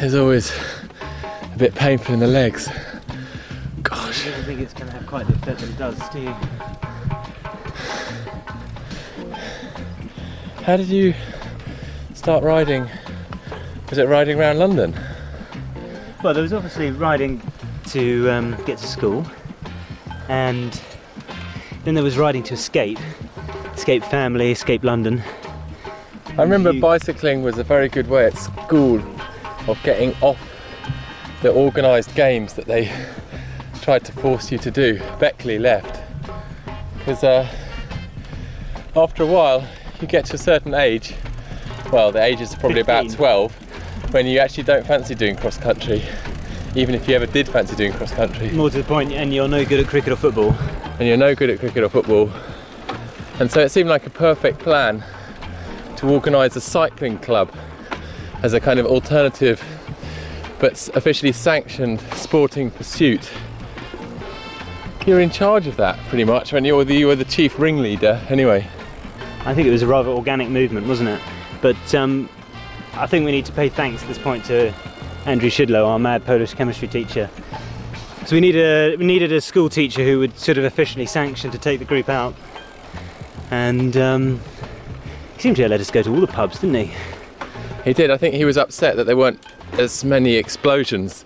is 0.00 0.14
always 0.14 0.52
a 1.54 1.58
bit 1.58 1.74
painful 1.74 2.14
in 2.14 2.20
the 2.20 2.26
legs. 2.26 2.68
Gosh. 3.82 4.26
I 4.26 4.30
don't 4.30 4.44
think 4.44 4.60
it's 4.60 4.72
going 4.74 4.86
to 4.86 4.92
have 4.92 5.06
quite 5.06 5.26
the 5.26 5.34
effect 5.34 5.60
that 5.60 5.68
it 5.68 5.78
does, 5.78 6.08
do 6.10 6.20
you? 6.20 6.34
How 10.64 10.76
did 10.76 10.88
you 10.88 11.14
start 12.14 12.44
riding? 12.44 12.88
Was 13.88 13.98
it 13.98 14.08
riding 14.08 14.38
around 14.38 14.58
London? 14.58 14.94
Well, 16.22 16.34
there 16.34 16.42
was 16.42 16.52
obviously 16.52 16.90
riding 16.90 17.42
to 17.88 18.30
um, 18.30 18.56
get 18.64 18.78
to 18.78 18.86
school, 18.86 19.26
and 20.28 20.80
then 21.84 21.94
there 21.94 22.04
was 22.04 22.18
riding 22.18 22.42
to 22.44 22.54
escape, 22.54 22.98
escape 23.74 24.04
family, 24.04 24.52
escape 24.52 24.84
London. 24.84 25.22
I 26.40 26.42
remember 26.42 26.72
You- 26.72 26.80
bicycling 26.80 27.42
was 27.42 27.58
a 27.58 27.62
very 27.64 27.90
good 27.90 28.08
way 28.08 28.24
at 28.24 28.34
school 28.38 29.02
of 29.68 29.78
getting 29.82 30.14
off 30.22 30.38
the 31.42 31.52
organised 31.52 32.14
games 32.14 32.54
that 32.54 32.64
they 32.64 32.90
tried 33.82 34.04
to 34.06 34.12
force 34.12 34.50
you 34.50 34.56
to 34.56 34.70
do. 34.70 34.98
Beckley 35.18 35.58
left 35.58 36.00
because 36.98 37.22
uh, 37.24 37.46
after 38.96 39.22
a 39.22 39.26
while 39.26 39.66
you 40.00 40.06
get 40.06 40.24
to 40.26 40.34
a 40.34 40.38
certain 40.38 40.72
age. 40.72 41.14
Well, 41.92 42.10
the 42.10 42.22
age 42.22 42.40
is 42.40 42.54
probably 42.54 42.80
about 42.80 43.10
12 43.10 43.52
when 44.14 44.26
you 44.26 44.38
actually 44.38 44.62
don't 44.64 44.86
fancy 44.86 45.14
doing 45.14 45.36
cross 45.36 45.58
country, 45.58 46.02
even 46.74 46.94
if 46.94 47.06
you 47.06 47.16
ever 47.16 47.26
did 47.26 47.48
fancy 47.48 47.76
doing 47.76 47.92
cross 47.92 48.12
country, 48.14 48.50
More 48.52 48.70
to 48.70 48.78
the 48.78 48.84
point, 48.84 49.12
and 49.12 49.34
you're 49.34 49.46
no 49.48 49.62
good 49.66 49.80
at 49.80 49.88
cricket 49.88 50.12
or 50.14 50.16
football. 50.16 50.52
and 50.98 51.06
you're 51.06 51.18
no 51.18 51.34
good 51.34 51.50
at 51.50 51.58
cricket 51.58 51.82
or 51.84 51.90
football. 51.90 52.30
And 53.40 53.50
so 53.50 53.60
it 53.60 53.68
seemed 53.70 53.90
like 53.90 54.06
a 54.06 54.10
perfect 54.10 54.58
plan 54.60 55.04
to 56.00 56.08
organise 56.08 56.56
a 56.56 56.60
cycling 56.60 57.18
club 57.18 57.54
as 58.42 58.54
a 58.54 58.60
kind 58.60 58.80
of 58.80 58.86
alternative 58.86 59.62
but 60.58 60.88
officially 60.94 61.32
sanctioned 61.32 62.00
sporting 62.14 62.70
pursuit. 62.70 63.30
You're 65.06 65.20
in 65.20 65.30
charge 65.30 65.66
of 65.66 65.76
that 65.76 65.98
pretty 66.08 66.24
much 66.24 66.52
when 66.52 66.64
you're 66.64 66.84
the, 66.84 66.94
you 66.94 67.06
were 67.06 67.16
the 67.16 67.24
chief 67.24 67.58
ringleader 67.58 68.20
anyway. 68.28 68.66
I 69.44 69.54
think 69.54 69.66
it 69.66 69.70
was 69.70 69.82
a 69.82 69.86
rather 69.86 70.10
organic 70.10 70.48
movement, 70.48 70.86
wasn't 70.86 71.10
it? 71.10 71.20
But 71.62 71.94
um, 71.94 72.28
I 72.94 73.06
think 73.06 73.24
we 73.24 73.32
need 73.32 73.46
to 73.46 73.52
pay 73.52 73.68
thanks 73.68 74.02
at 74.02 74.08
this 74.08 74.18
point 74.18 74.44
to 74.46 74.72
Andrew 75.24 75.50
Shidlow, 75.50 75.86
our 75.86 75.98
mad 75.98 76.24
Polish 76.24 76.54
chemistry 76.54 76.88
teacher. 76.88 77.30
So 78.26 78.36
we, 78.36 78.40
need 78.40 78.56
a, 78.56 78.96
we 78.96 79.04
needed 79.04 79.32
a 79.32 79.40
school 79.40 79.68
teacher 79.68 80.04
who 80.04 80.18
would 80.18 80.38
sort 80.38 80.58
of 80.58 80.64
officially 80.64 81.06
sanction 81.06 81.50
to 81.50 81.58
take 81.58 81.78
the 81.78 81.86
group 81.86 82.08
out. 82.08 82.34
And 83.50 83.96
um, 83.96 84.40
seemed 85.40 85.56
to 85.56 85.66
let 85.68 85.80
us 85.80 85.90
go 85.90 86.02
to 86.02 86.10
all 86.10 86.20
the 86.20 86.26
pubs, 86.26 86.58
didn't 86.60 86.74
he? 86.86 86.94
He 87.84 87.94
did. 87.94 88.10
I 88.10 88.18
think 88.18 88.34
he 88.34 88.44
was 88.44 88.58
upset 88.58 88.96
that 88.96 89.04
there 89.04 89.16
weren't 89.16 89.42
as 89.72 90.04
many 90.04 90.34
explosions 90.34 91.24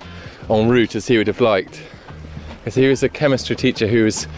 en 0.49 0.69
route 0.69 0.95
as 0.95 1.09
he 1.09 1.19
would 1.19 1.27
have 1.27 1.41
liked. 1.41 1.83
Because 2.59 2.77
he 2.77 2.87
was 2.87 3.03
a 3.03 3.09
chemistry 3.09 3.57
teacher 3.57 3.89
who 3.89 4.05
was 4.05 4.29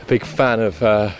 a 0.00 0.04
big 0.06 0.24
fan 0.24 0.58
of 0.60 0.82
uh, 0.82 1.12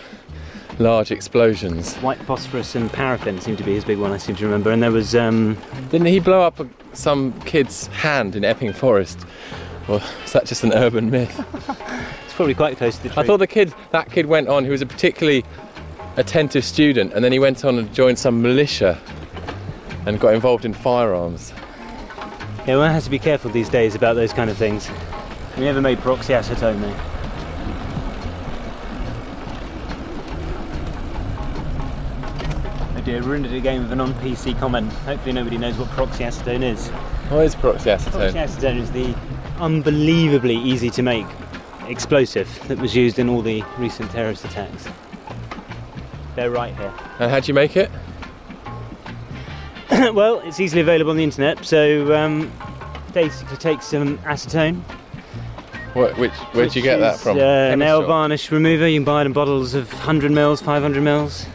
large 0.79 1.11
explosions. 1.11 1.95
White 1.97 2.19
phosphorus 2.23 2.75
and 2.75 2.91
paraffin 2.91 3.39
seemed 3.39 3.59
to 3.59 3.65
be 3.65 3.75
his 3.75 3.85
big 3.85 3.99
one, 3.99 4.13
I 4.13 4.17
seem 4.17 4.35
to 4.37 4.45
remember. 4.47 4.71
And 4.71 4.83
there 4.83 4.93
was, 4.93 5.15
um, 5.15 5.59
Didn't 5.91 6.07
he 6.07 6.19
blow 6.19 6.41
up 6.41 6.59
some 6.95 7.39
kid's 7.43 7.89
hand 7.89 8.35
in 8.35 8.47
Epping 8.47 8.73
Forest? 8.73 9.27
Or 9.89 10.01
is 10.25 10.33
that 10.33 10.47
just 10.47 10.65
an 10.65 10.73
urban 10.73 11.11
myth? 11.11 11.39
it's 12.25 12.35
probably 12.35 12.55
quite 12.55 12.79
close 12.79 12.97
to 12.97 13.03
the 13.03 13.09
truth. 13.11 13.19
I 13.19 13.27
thought 13.27 13.37
the 13.37 13.47
kid, 13.47 13.75
that 13.91 14.11
kid 14.11 14.25
went 14.25 14.49
on, 14.49 14.65
who 14.65 14.71
was 14.71 14.81
a 14.81 14.87
particularly 14.87 15.45
attentive 16.17 16.65
student, 16.65 17.13
and 17.13 17.25
then 17.25 17.33
he 17.33 17.39
went 17.39 17.65
on 17.65 17.79
and 17.79 17.93
joined 17.95 18.19
some 18.19 18.43
militia 18.43 18.99
and 20.07 20.19
got 20.19 20.35
involved 20.35 20.65
in 20.65 20.73
firearms. 20.73 21.53
Yeah, 22.67 22.79
one 22.79 22.91
has 22.91 23.05
to 23.05 23.11
be 23.11 23.19
careful 23.19 23.51
these 23.51 23.69
days 23.69 23.95
about 23.95 24.15
those 24.15 24.33
kind 24.33 24.51
of 24.51 24.57
things. 24.57 24.91
We 25.57 25.65
never 25.65 25.81
made 25.81 25.99
peroxyacetone 25.99 26.81
though. 26.81 26.97
Oh 32.97 33.03
dear, 33.05 33.23
ruined 33.23 33.47
it 33.47 33.53
again 33.53 33.83
with 33.83 33.93
a 33.93 33.97
non-PC 33.97 34.59
comment. 34.59 34.93
Hopefully 34.93 35.33
nobody 35.33 35.59
knows 35.59 35.77
what 35.77 35.89
peroxyacetone 35.91 36.63
is. 36.63 36.89
What 37.29 37.45
is 37.45 37.55
peroxyacetone? 37.55 38.33
Peroxyacetone 38.33 38.81
is 38.81 38.91
the 38.91 39.15
unbelievably 39.59 40.57
easy 40.57 40.91
to 40.91 41.03
make 41.03 41.27
explosive 41.89 42.49
that 42.69 42.79
was 42.79 42.97
used 42.97 43.19
in 43.19 43.29
all 43.29 43.43
the 43.43 43.63
recent 43.79 44.11
terrorist 44.11 44.45
attacks. 44.45 44.89
They're 46.37 46.51
right 46.51 46.77
here. 46.77 46.93
And 47.19 47.31
how 47.31 47.41
do 47.41 47.49
you 47.49 47.55
make 47.55 47.77
it? 47.77 47.91
well, 50.15 50.41
it's 50.41 50.61
easily 50.61 50.83
available 50.83 51.11
on 51.11 51.17
the 51.17 51.25
internet, 51.25 51.65
so 51.65 52.15
um, 52.15 52.53
basically 53.15 53.57
take 53.57 53.81
some 53.81 54.19
acetone. 54.19 54.83
What, 55.95 56.19
which, 56.19 56.33
where'd 56.53 56.77
you 56.77 56.83
get 56.83 56.99
that 56.99 57.19
from? 57.19 57.39
is, 57.39 57.43
Uh, 57.43 57.75
nail 57.75 58.03
varnish 58.03 58.53
remover. 58.53 58.87
You 58.87 58.99
can 58.99 59.05
buy 59.05 59.23
it 59.23 59.27
in 59.27 59.33
bottles 59.33 59.73
of 59.73 59.91
100 59.91 60.31
mils, 60.31 60.61
500 60.61 61.03
mils. 61.03 61.47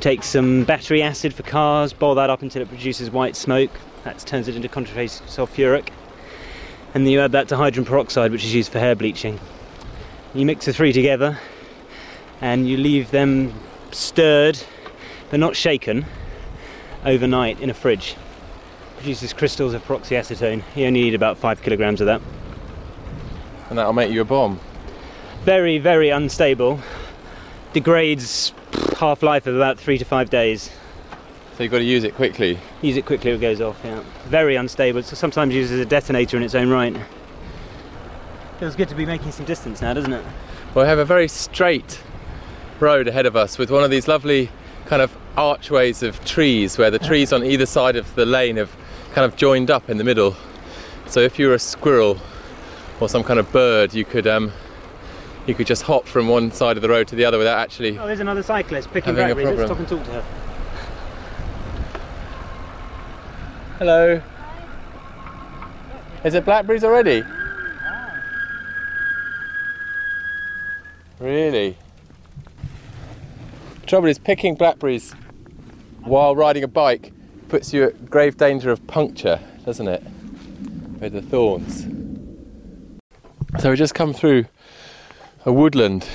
Take 0.00 0.24
some 0.24 0.64
battery 0.64 1.00
acid 1.00 1.32
for 1.32 1.44
cars, 1.44 1.92
boil 1.92 2.16
that 2.16 2.28
up 2.28 2.42
until 2.42 2.62
it 2.62 2.68
produces 2.68 3.08
white 3.12 3.36
smoke. 3.36 3.70
That 4.02 4.18
turns 4.18 4.48
it 4.48 4.56
into 4.56 4.68
concentrated 4.68 5.22
sulfuric. 5.28 5.90
And 6.92 7.06
then 7.06 7.12
you 7.12 7.20
add 7.20 7.30
that 7.32 7.46
to 7.48 7.56
hydrogen 7.56 7.84
peroxide, 7.84 8.32
which 8.32 8.44
is 8.44 8.52
used 8.52 8.72
for 8.72 8.80
hair 8.80 8.96
bleaching. 8.96 9.38
You 10.34 10.44
mix 10.44 10.64
the 10.64 10.72
three 10.72 10.92
together 10.92 11.38
and 12.40 12.68
you 12.68 12.76
leave 12.76 13.10
them 13.10 13.52
stirred 13.92 14.58
but 15.30 15.40
not 15.40 15.56
shaken 15.56 16.04
overnight 17.04 17.60
in 17.60 17.70
a 17.70 17.74
fridge. 17.74 18.16
Produces 18.96 19.32
crystals 19.32 19.72
of 19.72 19.84
peroxyacetone. 19.86 20.62
You 20.76 20.86
only 20.86 21.02
need 21.02 21.14
about 21.14 21.38
five 21.38 21.62
kilograms 21.62 22.00
of 22.00 22.06
that. 22.06 22.20
And 23.68 23.78
that'll 23.78 23.92
make 23.92 24.10
you 24.10 24.20
a 24.20 24.24
bomb. 24.24 24.60
very, 25.44 25.78
very 25.78 26.10
unstable. 26.10 26.80
Degrades 27.72 28.52
half 28.98 29.22
life 29.22 29.46
of 29.46 29.54
about 29.54 29.78
three 29.78 29.96
to 29.96 30.04
five 30.04 30.28
days. 30.28 30.70
So 31.56 31.62
you've 31.62 31.72
got 31.72 31.78
to 31.78 31.84
use 31.84 32.04
it 32.04 32.14
quickly. 32.14 32.58
Use 32.82 32.96
it 32.96 33.06
quickly, 33.06 33.30
it 33.30 33.40
goes 33.40 33.60
off. 33.60 33.80
Yeah, 33.84 34.02
very 34.26 34.56
unstable. 34.56 35.02
So 35.02 35.14
sometimes 35.14 35.54
used 35.54 35.72
as 35.72 35.80
a 35.80 35.84
detonator 35.84 36.36
in 36.36 36.42
its 36.42 36.54
own 36.54 36.68
right. 36.68 36.96
Feels 38.58 38.76
good 38.76 38.88
to 38.88 38.94
be 38.94 39.06
making 39.06 39.32
some 39.32 39.46
distance 39.46 39.80
now, 39.80 39.94
doesn't 39.94 40.12
it? 40.12 40.24
Well, 40.74 40.84
we 40.84 40.88
have 40.88 40.98
a 40.98 41.04
very 41.04 41.28
straight 41.28 42.00
road 42.80 43.08
ahead 43.08 43.26
of 43.26 43.36
us 43.36 43.58
with 43.58 43.70
one 43.70 43.84
of 43.84 43.90
these 43.90 44.08
lovely 44.08 44.50
kind 44.86 45.02
of 45.02 45.14
archways 45.36 46.02
of 46.02 46.24
trees 46.24 46.78
where 46.78 46.90
the 46.90 46.98
trees 46.98 47.32
on 47.32 47.44
either 47.44 47.66
side 47.66 47.96
of 47.96 48.14
the 48.14 48.26
lane 48.26 48.56
have 48.56 48.74
kind 49.12 49.24
of 49.24 49.36
joined 49.36 49.70
up 49.70 49.88
in 49.88 49.98
the 49.98 50.04
middle. 50.04 50.36
So 51.06 51.20
if 51.20 51.38
you 51.38 51.48
were 51.48 51.54
a 51.54 51.58
squirrel 51.58 52.18
or 53.00 53.08
some 53.08 53.22
kind 53.22 53.38
of 53.38 53.50
bird, 53.52 53.94
you 53.94 54.04
could 54.04 54.26
um, 54.26 54.52
you 55.46 55.54
could 55.54 55.66
just 55.66 55.82
hop 55.82 56.06
from 56.06 56.28
one 56.28 56.52
side 56.52 56.76
of 56.76 56.82
the 56.82 56.88
road 56.88 57.08
to 57.08 57.16
the 57.16 57.24
other 57.24 57.38
without 57.38 57.58
actually. 57.58 57.98
Oh, 57.98 58.06
there's 58.06 58.20
another 58.20 58.42
cyclist 58.42 58.90
picking 58.90 59.14
blackberries. 59.14 59.58
Let's 59.58 59.68
stop 59.68 59.78
and 59.78 59.88
talk 59.88 60.04
to 60.04 60.12
her. 60.12 60.22
Hello. 63.78 64.22
Is 66.24 66.34
it 66.34 66.44
blackberries 66.44 66.84
already? 66.84 67.24
Really? 71.18 71.76
The 73.90 73.96
trouble 73.96 74.08
is, 74.08 74.20
picking 74.20 74.54
blackberries 74.54 75.16
while 76.04 76.36
riding 76.36 76.62
a 76.62 76.68
bike 76.68 77.12
puts 77.48 77.72
you 77.72 77.82
at 77.82 78.08
grave 78.08 78.36
danger 78.36 78.70
of 78.70 78.86
puncture, 78.86 79.40
doesn't 79.64 79.88
it? 79.88 80.00
With 81.00 81.12
the 81.12 81.20
thorns. 81.20 81.88
So 83.58 83.70
we 83.70 83.76
just 83.76 83.96
come 83.96 84.12
through 84.12 84.44
a 85.44 85.52
woodland, 85.52 86.06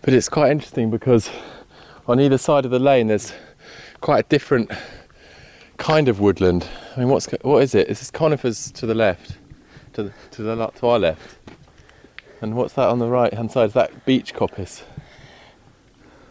but 0.00 0.14
it's 0.14 0.30
quite 0.30 0.50
interesting 0.50 0.90
because 0.90 1.28
on 2.08 2.18
either 2.18 2.38
side 2.38 2.64
of 2.64 2.70
the 2.70 2.78
lane 2.78 3.08
there's 3.08 3.34
quite 4.00 4.24
a 4.24 4.28
different 4.30 4.72
kind 5.76 6.08
of 6.08 6.20
woodland. 6.20 6.66
I 6.96 7.00
mean, 7.00 7.10
what's 7.10 7.26
what 7.42 7.62
is 7.62 7.74
it? 7.74 7.88
This 7.88 8.00
is 8.00 8.10
conifers 8.10 8.72
to 8.72 8.86
the 8.86 8.94
left, 8.94 9.36
to 9.92 10.04
the 10.04 10.12
to 10.30 10.42
the 10.42 10.66
to 10.68 10.86
our 10.86 10.98
left. 10.98 11.36
And 12.40 12.56
what's 12.56 12.72
that 12.72 12.88
on 12.88 12.98
the 12.98 13.08
right 13.08 13.34
hand 13.34 13.52
side? 13.52 13.66
Is 13.66 13.74
that 13.74 14.06
beech 14.06 14.32
coppice? 14.32 14.84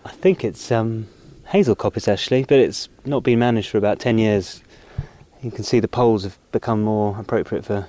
I 0.05 0.11
think 0.11 0.43
it's 0.43 0.71
um, 0.71 1.07
hazel 1.47 1.75
coppice 1.75 2.07
actually, 2.07 2.43
but 2.43 2.59
it's 2.59 2.89
not 3.05 3.23
been 3.23 3.39
managed 3.39 3.69
for 3.69 3.77
about 3.77 3.99
10 3.99 4.17
years. 4.17 4.61
You 5.41 5.51
can 5.51 5.63
see 5.63 5.79
the 5.79 5.87
poles 5.87 6.23
have 6.23 6.37
become 6.51 6.83
more 6.83 7.17
appropriate 7.19 7.65
for 7.65 7.87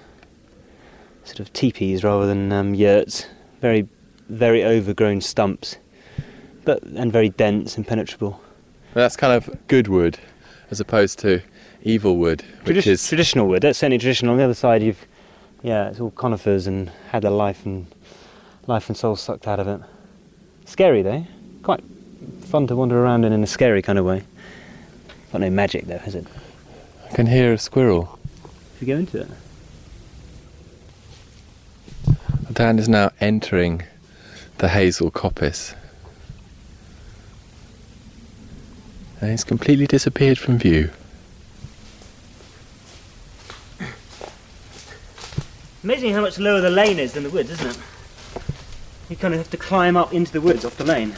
sort 1.25 1.41
of 1.41 1.53
teepees 1.53 2.03
rather 2.03 2.27
than 2.27 2.53
um, 2.53 2.75
yurts. 2.75 3.27
Very, 3.61 3.89
very 4.29 4.65
overgrown 4.65 5.21
stumps, 5.21 5.77
but 6.65 6.83
and 6.83 7.13
very 7.13 7.29
dense 7.29 7.77
and 7.77 7.87
penetrable. 7.87 8.41
That's 8.95 9.17
kind 9.17 9.33
of 9.33 9.67
good 9.69 9.89
wood, 9.89 10.19
as 10.71 10.81
opposed 10.81 11.19
to 11.21 11.41
evil 11.83 12.17
wood, 12.17 12.43
which 12.65 12.79
Tradi- 12.79 12.87
is 12.89 13.07
traditional 13.07 13.47
wood. 13.47 13.63
That's 13.63 13.79
certainly 13.79 13.99
traditional. 13.99 14.33
On 14.33 14.39
the 14.39 14.45
other 14.45 14.55
side, 14.55 14.83
you've 14.83 15.07
yeah, 15.63 15.89
it's 15.89 16.01
all 16.01 16.11
conifers 16.11 16.67
and 16.67 16.91
had 17.11 17.23
their 17.23 17.31
life 17.31 17.65
and 17.65 17.87
life 18.67 18.89
and 18.89 18.97
soul 18.97 19.15
sucked 19.17 19.47
out 19.47 19.61
of 19.61 19.69
it. 19.69 19.81
Scary 20.65 21.03
though, 21.03 21.25
quite 21.63 21.85
fun 22.53 22.67
to 22.67 22.77
wander 22.77 23.03
around 23.03 23.25
in 23.25 23.33
in 23.33 23.43
a 23.43 23.47
scary 23.47 23.81
kind 23.81 23.99
of 23.99 24.05
way. 24.05 24.23
Got 25.33 25.41
no 25.41 25.49
magic 25.49 25.87
though, 25.87 25.97
has 25.97 26.15
it? 26.15 26.27
I 27.11 27.15
can 27.15 27.25
hear 27.25 27.55
a 27.55 27.57
squirrel. 27.57 28.19
If 28.75 28.83
you 28.83 28.89
go 28.89 28.97
into 28.99 29.23
it. 29.23 29.29
Dan 32.53 32.79
is 32.79 32.91
now 32.91 33.11
entering 33.23 33.85
the 34.59 34.69
hazel 34.69 35.11
coppice. 35.11 35.75
And 39.23 39.31
he's 39.31 39.45
completely 39.45 39.87
disappeared 39.87 40.39
from 40.39 40.59
view. 40.59 40.91
Amazing 45.83 46.13
how 46.13 46.21
much 46.21 46.39
lower 46.39 46.61
the 46.61 46.69
lane 46.69 46.99
is 46.99 47.15
than 47.15 47.23
the 47.23 47.31
woods, 47.31 47.49
isn't 47.49 47.71
it? 47.71 47.79
You 49.09 49.17
kind 49.17 49.33
of 49.33 49.41
have 49.41 49.51
to 49.53 49.57
climb 49.57 49.97
up 49.97 50.13
into 50.13 50.31
the 50.31 50.43
woods 50.43 50.67
off 50.67 50.77
the 50.77 50.85
lane. 50.85 51.15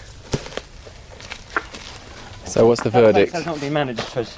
So 2.47 2.67
what's 2.67 2.83
the 2.83 2.91
That 2.91 3.01
verdict? 3.01 3.33
has 3.33 3.47
not 3.47 3.61
been 3.61 3.73
managed 3.73 4.05
because 4.05 4.37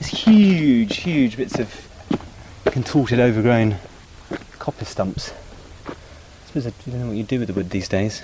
there's 0.00 0.12
huge, 0.12 0.96
huge 0.98 1.36
bits 1.36 1.58
of 1.58 1.70
contorted, 2.64 3.20
overgrown 3.20 3.76
coppice 4.58 4.88
stumps. 4.88 5.32
I 5.86 6.46
suppose 6.46 6.66
I 6.66 6.72
don't 6.90 7.00
know 7.00 7.06
what 7.08 7.16
you 7.16 7.22
do 7.22 7.38
with 7.38 7.48
the 7.48 7.54
wood 7.54 7.70
these 7.70 7.88
days. 7.88 8.22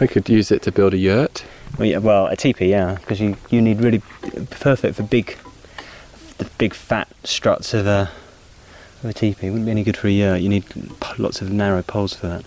We 0.00 0.08
could 0.08 0.28
use 0.28 0.50
it 0.50 0.62
to 0.62 0.72
build 0.72 0.94
a 0.94 0.98
yurt. 0.98 1.44
Well, 1.78 1.86
yeah, 1.86 1.98
well, 1.98 2.26
a 2.26 2.36
teepee, 2.36 2.68
yeah, 2.68 2.94
because 2.96 3.20
you, 3.20 3.36
you 3.50 3.60
need 3.62 3.80
really 3.80 4.02
perfect 4.50 4.96
for 4.96 5.02
big, 5.02 5.36
the 6.38 6.46
big 6.58 6.74
fat 6.74 7.08
struts 7.24 7.74
of 7.74 7.86
a 7.86 8.10
of 9.02 9.10
a 9.10 9.12
teepee. 9.12 9.50
Wouldn't 9.50 9.66
be 9.66 9.70
any 9.70 9.84
good 9.84 9.96
for 9.96 10.08
a 10.08 10.10
yurt. 10.10 10.40
You 10.40 10.48
need 10.48 10.64
lots 11.18 11.40
of 11.42 11.50
narrow 11.52 11.82
poles 11.82 12.14
for 12.14 12.26
that. 12.28 12.44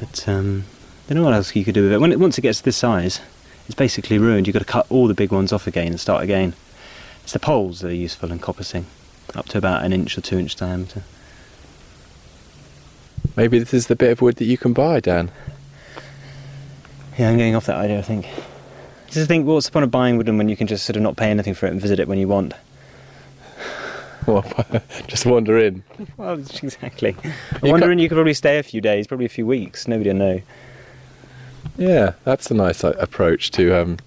But 0.00 0.28
um, 0.28 0.64
I 1.06 1.14
don't 1.14 1.22
know 1.22 1.24
what 1.28 1.34
else 1.34 1.54
you 1.54 1.64
could 1.64 1.74
do 1.74 1.82
with 1.84 1.92
it. 1.92 2.00
When 2.00 2.10
it, 2.12 2.18
once 2.18 2.38
it 2.38 2.42
gets 2.42 2.60
this 2.62 2.76
size, 2.76 3.20
it's 3.72 3.78
basically 3.78 4.18
ruined. 4.18 4.46
You've 4.46 4.52
got 4.52 4.58
to 4.58 4.66
cut 4.66 4.86
all 4.90 5.08
the 5.08 5.14
big 5.14 5.32
ones 5.32 5.50
off 5.50 5.66
again 5.66 5.88
and 5.88 5.98
start 5.98 6.22
again. 6.22 6.52
It's 7.22 7.32
the 7.32 7.38
poles 7.38 7.80
that 7.80 7.88
are 7.88 7.94
useful 7.94 8.30
in 8.30 8.38
coppicing, 8.38 8.84
up 9.34 9.46
to 9.46 9.58
about 9.58 9.82
an 9.82 9.94
inch 9.94 10.18
or 10.18 10.20
two 10.20 10.38
inch 10.38 10.56
diameter. 10.56 11.02
Maybe 13.34 13.58
this 13.58 13.72
is 13.72 13.86
the 13.86 13.96
bit 13.96 14.12
of 14.12 14.20
wood 14.20 14.36
that 14.36 14.44
you 14.44 14.58
can 14.58 14.74
buy, 14.74 15.00
Dan. 15.00 15.30
Yeah, 17.18 17.30
I'm 17.30 17.38
getting 17.38 17.54
off 17.54 17.64
that 17.64 17.76
idea. 17.76 17.98
I 17.98 18.02
think. 18.02 18.28
Just 19.08 19.26
think, 19.26 19.46
what's 19.46 19.66
the 19.66 19.72
point 19.72 19.84
of 19.84 19.90
buying 19.90 20.18
woodland 20.18 20.36
when 20.36 20.50
you 20.50 20.56
can 20.56 20.66
just 20.66 20.84
sort 20.84 20.96
of 20.96 21.02
not 21.02 21.16
pay 21.16 21.30
anything 21.30 21.54
for 21.54 21.64
it 21.64 21.70
and 21.72 21.80
visit 21.80 21.98
it 21.98 22.08
when 22.08 22.18
you 22.18 22.28
want? 22.28 22.52
Well, 24.26 24.44
just 25.06 25.24
wander 25.24 25.56
in. 25.56 25.82
Well, 26.18 26.34
exactly. 26.62 27.16
You 27.62 27.72
wondering 27.72 27.98
you 27.98 28.10
could 28.10 28.16
probably 28.16 28.34
stay 28.34 28.58
a 28.58 28.62
few 28.62 28.82
days, 28.82 29.06
probably 29.06 29.26
a 29.26 29.30
few 29.30 29.46
weeks. 29.46 29.88
Nobody 29.88 30.10
will 30.10 30.18
know. 30.18 30.42
Yeah, 31.76 32.12
that's 32.24 32.50
a 32.50 32.54
nice 32.54 32.84
uh, 32.84 32.90
approach 32.98 33.50
to 33.52 33.72
um, 33.80 33.98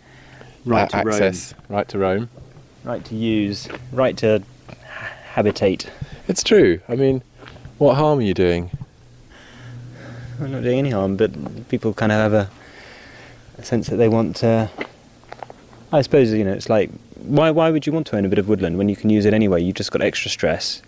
Right 0.65 0.85
a- 0.87 0.91
to 0.91 0.95
access. 0.97 1.53
Right 1.69 1.87
to 1.89 1.97
roam. 1.97 2.19
roam, 2.19 2.29
right 2.83 3.05
to 3.05 3.15
use, 3.15 3.67
right 3.91 4.15
to 4.17 4.43
habitate. 5.33 5.89
It's 6.27 6.43
true. 6.43 6.79
I 6.87 6.95
mean, 6.95 7.21
what 7.77 7.95
harm 7.95 8.19
are 8.19 8.23
you 8.23 8.33
doing? 8.33 8.71
I'm 10.39 10.51
not 10.51 10.63
doing 10.63 10.79
any 10.79 10.89
harm, 10.91 11.15
but 11.17 11.31
people 11.69 11.93
kind 11.93 12.11
of 12.11 12.17
have 12.19 12.33
a, 12.33 12.49
a 13.57 13.63
sense 13.63 13.87
that 13.87 13.95
they 13.97 14.09
want 14.09 14.35
to. 14.37 14.69
I 15.91 16.01
suppose 16.01 16.31
you 16.33 16.43
know 16.43 16.51
it's 16.53 16.69
like 16.69 16.89
why 17.15 17.51
why 17.51 17.71
would 17.71 17.85
you 17.87 17.93
want 17.93 18.05
to 18.07 18.17
own 18.17 18.25
a 18.25 18.29
bit 18.29 18.37
of 18.39 18.49
woodland 18.49 18.77
when 18.77 18.89
you 18.89 18.95
can 18.95 19.09
use 19.09 19.25
it 19.25 19.33
anyway? 19.33 19.61
You've 19.61 19.75
just 19.75 19.91
got 19.91 20.01
extra 20.01 20.29
stress, 20.29 20.81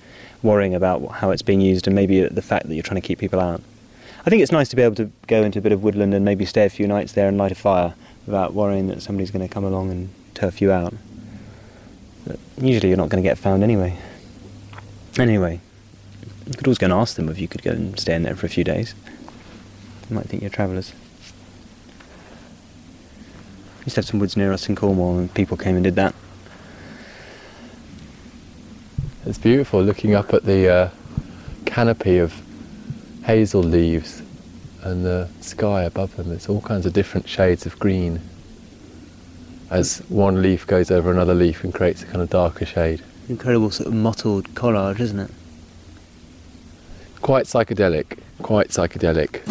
worrying 0.43 0.75
about 0.75 1.05
how 1.11 1.31
it's 1.31 1.41
being 1.41 1.61
used 1.61 1.87
and 1.87 1.95
maybe 1.95 2.21
the 2.21 2.41
fact 2.41 2.67
that 2.67 2.73
you're 2.75 2.83
trying 2.83 3.01
to 3.01 3.07
keep 3.07 3.19
people 3.19 3.39
out. 3.39 3.61
I 4.27 4.29
think 4.29 4.41
it's 4.43 4.51
nice 4.51 4.67
to 4.67 4.75
be 4.75 4.81
able 4.81 4.95
to 4.95 5.09
go 5.27 5.43
into 5.43 5.59
a 5.59 5.61
bit 5.61 5.71
of 5.71 5.83
woodland 5.83 6.13
and 6.13 6.25
maybe 6.25 6.43
stay 6.43 6.65
a 6.65 6.69
few 6.69 6.85
nights 6.85 7.13
there 7.13 7.29
and 7.29 7.37
light 7.37 7.53
a 7.53 7.55
fire 7.55 7.93
without 8.25 8.53
worrying 8.53 8.87
that 8.89 9.01
somebody's 9.01 9.31
going 9.31 9.47
to 9.47 9.53
come 9.53 9.63
along 9.63 9.89
and 9.89 10.09
turf 10.33 10.59
you 10.61 10.69
out. 10.69 10.93
But 12.25 12.37
usually 12.57 12.89
you're 12.89 12.97
not 12.97 13.07
going 13.07 13.23
to 13.23 13.29
get 13.29 13.37
found 13.37 13.63
anyway. 13.63 13.97
Anyway, 15.17 15.61
you 16.45 16.51
could 16.55 16.67
always 16.67 16.77
go 16.77 16.87
and 16.87 16.93
ask 16.93 17.15
them 17.15 17.29
if 17.29 17.39
you 17.39 17.47
could 17.47 17.63
go 17.63 17.71
and 17.71 17.97
stay 17.97 18.15
in 18.15 18.23
there 18.23 18.35
for 18.35 18.45
a 18.45 18.49
few 18.49 18.65
days. 18.65 18.95
You 20.09 20.17
might 20.17 20.25
think 20.25 20.41
you're 20.41 20.49
travellers. 20.49 20.91
We 23.79 23.85
used 23.85 23.95
to 23.95 24.01
have 24.01 24.07
some 24.07 24.19
woods 24.19 24.35
near 24.35 24.51
us 24.51 24.67
in 24.67 24.75
Cornwall, 24.75 25.17
and 25.19 25.33
people 25.33 25.55
came 25.55 25.75
and 25.75 25.85
did 25.85 25.95
that. 25.95 26.13
It's 29.25 29.37
beautiful 29.37 29.81
looking 29.81 30.15
up 30.15 30.33
at 30.33 30.43
the 30.43 30.67
uh, 30.67 30.89
canopy 31.65 32.17
of 32.17 32.41
hazel 33.27 33.61
leaves 33.61 34.21
and 34.83 35.05
the 35.05 35.27
sky 35.41 35.83
above 35.83 36.15
them. 36.15 36.31
It's 36.31 36.47
all 36.47 36.61
kinds 36.61 36.85
of 36.85 36.93
different 36.93 37.27
shades 37.27 37.65
of 37.65 37.77
green 37.77 38.21
as 39.69 39.97
one 40.07 40.41
leaf 40.41 40.65
goes 40.65 40.89
over 40.89 41.11
another 41.11 41.33
leaf 41.33 41.61
and 41.65 41.73
creates 41.73 42.03
a 42.03 42.05
kind 42.05 42.21
of 42.21 42.29
darker 42.29 42.65
shade. 42.65 43.03
Incredible 43.27 43.69
sort 43.69 43.87
of 43.87 43.93
mottled 43.93 44.55
collage, 44.55 45.01
isn't 45.01 45.19
it? 45.19 45.31
Quite 47.21 47.47
psychedelic, 47.47 48.17
quite 48.41 48.69
psychedelic. 48.69 49.43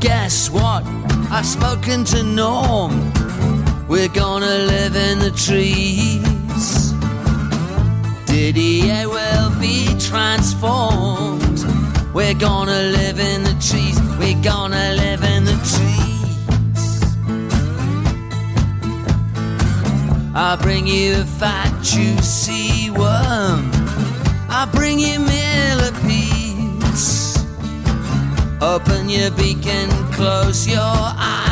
Guess 0.00 0.50
what? 0.50 0.82
I've 1.30 1.46
spoken 1.46 2.04
to 2.06 2.24
Norm. 2.24 3.21
We're 3.92 4.08
gonna 4.08 4.46
live 4.46 4.96
in 4.96 5.18
the 5.18 5.30
trees. 5.32 6.94
Didier 8.24 9.06
will 9.06 9.50
be 9.60 9.86
transformed. 10.00 11.62
We're 12.14 12.32
gonna 12.32 12.84
live 12.84 13.20
in 13.20 13.42
the 13.42 13.54
trees. 13.60 14.00
We're 14.18 14.42
gonna 14.42 14.94
live 14.94 15.22
in 15.22 15.44
the 15.44 15.58
trees. 15.72 17.04
I'll 20.34 20.56
bring 20.56 20.86
you 20.86 21.20
a 21.20 21.24
fat, 21.26 21.70
juicy 21.82 22.88
worm. 22.92 23.70
I'll 24.48 24.72
bring 24.72 25.00
you 25.00 25.20
millipedes. 25.20 27.04
Open 28.62 29.10
your 29.10 29.30
beak 29.32 29.66
and 29.66 29.92
close 30.14 30.66
your 30.66 30.80
eyes. 30.80 31.51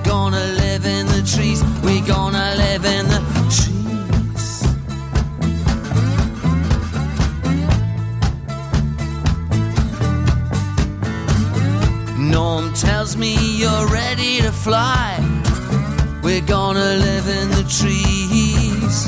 We're 0.00 0.06
gonna 0.06 0.46
live 0.54 0.86
in 0.86 1.06
the 1.08 1.22
trees. 1.22 1.62
We're 1.82 2.06
gonna 2.06 2.54
live 2.56 2.86
in 2.86 3.06
the 3.06 3.20
trees. 3.52 4.62
Norm 12.18 12.72
tells 12.72 13.16
me 13.18 13.36
you're 13.58 13.86
ready 13.88 14.40
to 14.40 14.50
fly. 14.50 15.18
We're 16.22 16.40
gonna 16.40 16.96
live 16.96 17.28
in 17.28 17.50
the 17.50 17.64
trees. 17.68 19.06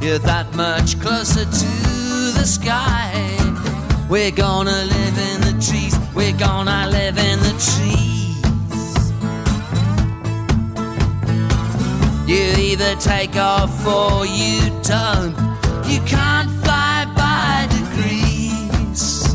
You're 0.00 0.20
that 0.20 0.54
much 0.54 1.00
closer 1.00 1.44
to 1.44 1.70
the 2.38 2.46
sky. 2.46 3.36
We're 4.08 4.30
gonna 4.30 4.84
live 4.84 5.18
in 5.18 5.40
the 5.40 5.56
trees. 5.60 5.98
We're 6.14 6.38
gonna 6.38 6.86
live 6.88 7.18
in 7.18 7.40
the 7.40 7.54
trees. 7.58 8.25
You 12.26 12.42
either 12.58 12.96
take 12.96 13.36
off 13.36 13.86
or 13.86 14.26
you 14.26 14.58
don't. 14.82 15.36
You 15.88 16.00
can't 16.00 16.50
fly 16.64 17.06
by 17.14 17.68
degrees. 17.70 19.32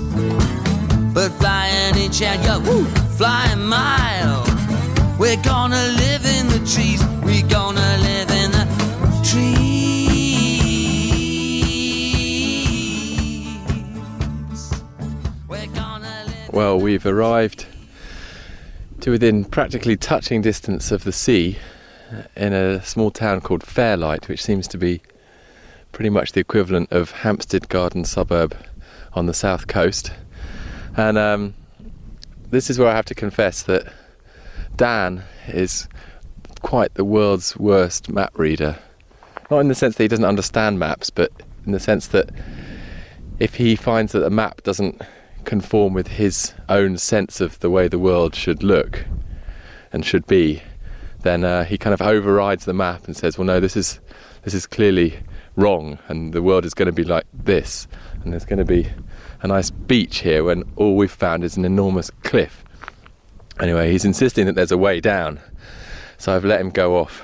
But 1.13 1.30
fly 1.39 1.67
an 1.67 1.97
inch 1.97 2.21
and 2.21 2.43
yo, 2.43 2.60
woo, 2.60 2.84
fly 3.15 3.45
a 3.54 3.56
mile. 3.56 4.43
We're 5.17 5.41
gonna 5.41 5.88
live 5.99 6.25
in 6.25 6.47
the 6.49 6.60
trees. 6.69 7.01
We're 7.23 7.47
gonna 7.47 7.97
live 7.99 8.30
in 8.30 8.51
the 8.51 8.67
trees. 9.23 9.71
Well, 16.51 16.77
we've 16.77 17.06
arrived 17.06 17.67
to 18.99 19.12
within 19.12 19.45
practically 19.45 19.95
touching 19.95 20.41
distance 20.41 20.91
of 20.91 21.06
the 21.06 21.13
sea 21.13 21.58
in 22.36 22.54
a 22.54 22.84
small 22.84 23.12
town 23.12 23.41
called 23.41 23.63
Fairlight, 23.63 24.28
which 24.28 24.43
seems 24.43 24.67
to 24.69 24.78
be 24.78 25.02
pretty 25.91 26.10
much 26.10 26.32
the 26.32 26.39
equivalent 26.39 26.91
of 26.91 27.12
Hampstead 27.12 27.69
Garden 27.69 28.06
suburb 28.06 28.56
on 29.13 29.26
the 29.26 29.34
south 29.34 29.67
coast. 29.67 30.12
And 30.95 31.17
um, 31.17 31.54
this 32.50 32.69
is 32.69 32.80
where 32.80 32.89
I 32.89 32.95
have 32.95 33.06
to 33.06 33.15
confess 33.15 33.63
that 33.63 33.91
Dan 34.76 35.24
is 35.47 35.88
quite 36.62 36.93
the 36.93 37.06
world's 37.06 37.58
worst 37.58 38.10
map 38.10 38.38
reader. 38.38 38.78
Not 39.50 39.60
in 39.60 39.67
the 39.67 39.76
sense 39.76 39.95
that 39.95 40.04
he 40.04 40.08
doesn't 40.08 40.26
understand 40.26 40.80
maps, 40.80 41.10
but 41.10 41.32
in 41.65 41.71
the 41.71 41.80
sense 41.80 42.08
that 42.08 42.30
if 43.39 43.56
he 43.56 43.76
finds 43.76 44.12
that 44.12 44.24
a 44.24 44.30
map 44.30 44.63
doesn't 44.63 45.02
conform 45.45 45.93
with 45.93 46.08
his 46.08 46.54
own 46.69 46.97
sense 46.97 47.41
of 47.41 47.60
the 47.60 47.69
way 47.69 47.88
the 47.88 48.00
world 48.00 48.36
should 48.36 48.63
look 48.63 49.06
and 49.91 50.06
should 50.06 50.28
be, 50.28 50.62
then 51.23 51.43
uh, 51.43 51.63
he 51.63 51.77
kind 51.77 51.93
of 51.93 52.01
overrides 52.01 52.65
the 52.65 52.73
map 52.73 53.05
and 53.05 53.15
says, 53.15 53.38
"Well, 53.38 53.45
no, 53.45 53.60
this 53.60 53.75
is 53.75 53.99
this 54.43 54.53
is 54.53 54.65
clearly 54.65 55.19
wrong, 55.55 55.99
and 56.07 56.34
the 56.34 56.41
world 56.41 56.65
is 56.65 56.73
going 56.73 56.88
to 56.88 56.91
be 56.91 57.03
like 57.03 57.25
this, 57.34 57.88
and 58.23 58.34
there's 58.34 58.45
going 58.45 58.60
to 58.60 58.65
be 58.65 58.89
a 59.41 59.47
nice 59.47 59.69
beach 59.69 60.19
here 60.19 60.43
when 60.43 60.63
all 60.75 60.95
we've 60.95 61.12
found 61.12 61.43
is 61.43 61.57
an 61.57 61.65
enormous 61.65 62.10
cliff." 62.23 62.63
Anyway, 63.60 63.91
he's 63.91 64.05
insisting 64.05 64.45
that 64.47 64.55
there's 64.55 64.71
a 64.71 64.77
way 64.77 64.99
down, 64.99 65.39
so 66.17 66.36
I've 66.36 66.45
let 66.45 66.62
him 66.62 66.69
go 66.69 66.97
off 66.97 67.21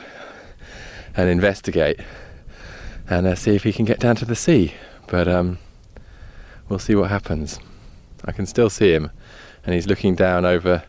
and 1.15 1.29
investigate 1.29 1.99
and 3.09 3.25
uh, 3.25 3.35
see 3.35 3.55
if 3.55 3.63
he 3.63 3.73
can 3.73 3.85
get 3.85 3.99
down 3.99 4.15
to 4.17 4.25
the 4.25 4.35
sea. 4.35 4.73
But 5.07 5.27
um, 5.27 5.57
we'll 6.69 6.79
see 6.79 6.95
what 6.95 7.09
happens. 7.09 7.59
I 8.25 8.31
can 8.31 8.45
still 8.45 8.69
see 8.69 8.93
him, 8.93 9.09
and 9.65 9.73
he's 9.73 9.87
looking 9.87 10.15
down 10.15 10.45
over 10.45 10.83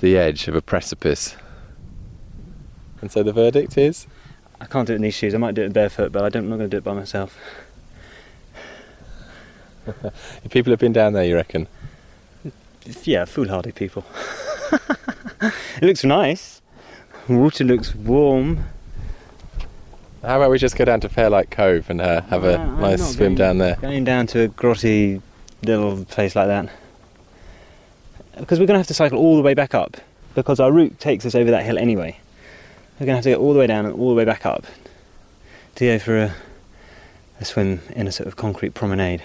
the 0.00 0.16
edge 0.16 0.48
of 0.48 0.54
a 0.54 0.62
precipice. 0.62 1.36
And 3.00 3.10
so 3.10 3.22
the 3.22 3.32
verdict 3.32 3.78
is 3.78 4.06
I 4.60 4.66
can't 4.66 4.86
do 4.86 4.92
it 4.92 4.96
in 4.96 5.02
these 5.02 5.14
shoes. 5.14 5.34
I 5.34 5.38
might 5.38 5.54
do 5.54 5.62
it 5.62 5.72
barefoot, 5.72 6.12
but 6.12 6.22
I 6.22 6.28
don't, 6.28 6.44
I'm 6.44 6.50
not 6.50 6.56
going 6.56 6.70
to 6.70 6.74
do 6.74 6.78
it 6.78 6.84
by 6.84 6.92
myself. 6.92 7.38
if 9.86 10.50
people 10.50 10.70
have 10.70 10.80
been 10.80 10.92
down 10.92 11.14
there, 11.14 11.24
you 11.24 11.34
reckon? 11.34 11.66
Yeah, 13.04 13.24
foolhardy 13.24 13.72
people. 13.72 14.04
it 15.40 15.82
looks 15.82 16.04
nice. 16.04 16.60
Water 17.28 17.64
looks 17.64 17.94
warm. 17.94 18.64
How 20.22 20.36
about 20.36 20.50
we 20.50 20.58
just 20.58 20.76
go 20.76 20.84
down 20.84 21.00
to 21.00 21.08
Fairlight 21.08 21.50
Cove 21.50 21.88
and 21.88 22.00
uh, 22.00 22.20
have 22.22 22.44
a 22.44 22.58
I'm 22.58 22.80
nice 22.80 23.14
swim 23.14 23.34
going- 23.34 23.36
down 23.36 23.58
there? 23.58 23.76
Going 23.76 24.04
down 24.04 24.26
to 24.28 24.42
a 24.42 24.48
grotty 24.48 25.22
little 25.62 26.04
place 26.04 26.36
like 26.36 26.48
that. 26.48 26.68
Because 28.38 28.58
we're 28.60 28.66
going 28.66 28.74
to 28.74 28.80
have 28.80 28.86
to 28.88 28.94
cycle 28.94 29.18
all 29.18 29.36
the 29.36 29.42
way 29.42 29.54
back 29.54 29.74
up. 29.74 29.96
Because 30.34 30.60
our 30.60 30.70
route 30.70 30.98
takes 31.00 31.24
us 31.24 31.34
over 31.34 31.50
that 31.50 31.64
hill 31.64 31.78
anyway. 31.78 32.18
We're 33.00 33.06
going 33.06 33.14
to 33.14 33.16
have 33.16 33.24
to 33.24 33.40
go 33.40 33.42
all 33.42 33.54
the 33.54 33.58
way 33.58 33.66
down 33.66 33.86
and 33.86 33.98
all 33.98 34.10
the 34.10 34.14
way 34.14 34.26
back 34.26 34.44
up 34.44 34.66
to 35.76 35.86
go 35.86 35.98
for 35.98 36.18
a, 36.18 36.34
a 37.40 37.44
swim 37.46 37.80
in 37.96 38.06
a 38.06 38.12
sort 38.12 38.26
of 38.26 38.36
concrete 38.36 38.74
promenade. 38.74 39.22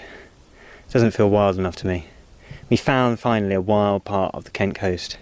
It 0.88 0.92
doesn't 0.92 1.10
feel 1.10 1.28
wild 1.28 1.58
enough 1.58 1.76
to 1.76 1.86
me. 1.86 2.06
We 2.70 2.78
found 2.78 3.20
finally 3.20 3.54
a 3.54 3.60
wild 3.60 4.04
part 4.04 4.34
of 4.34 4.44
the 4.44 4.50
Kent 4.50 4.76
coast. 4.76 5.18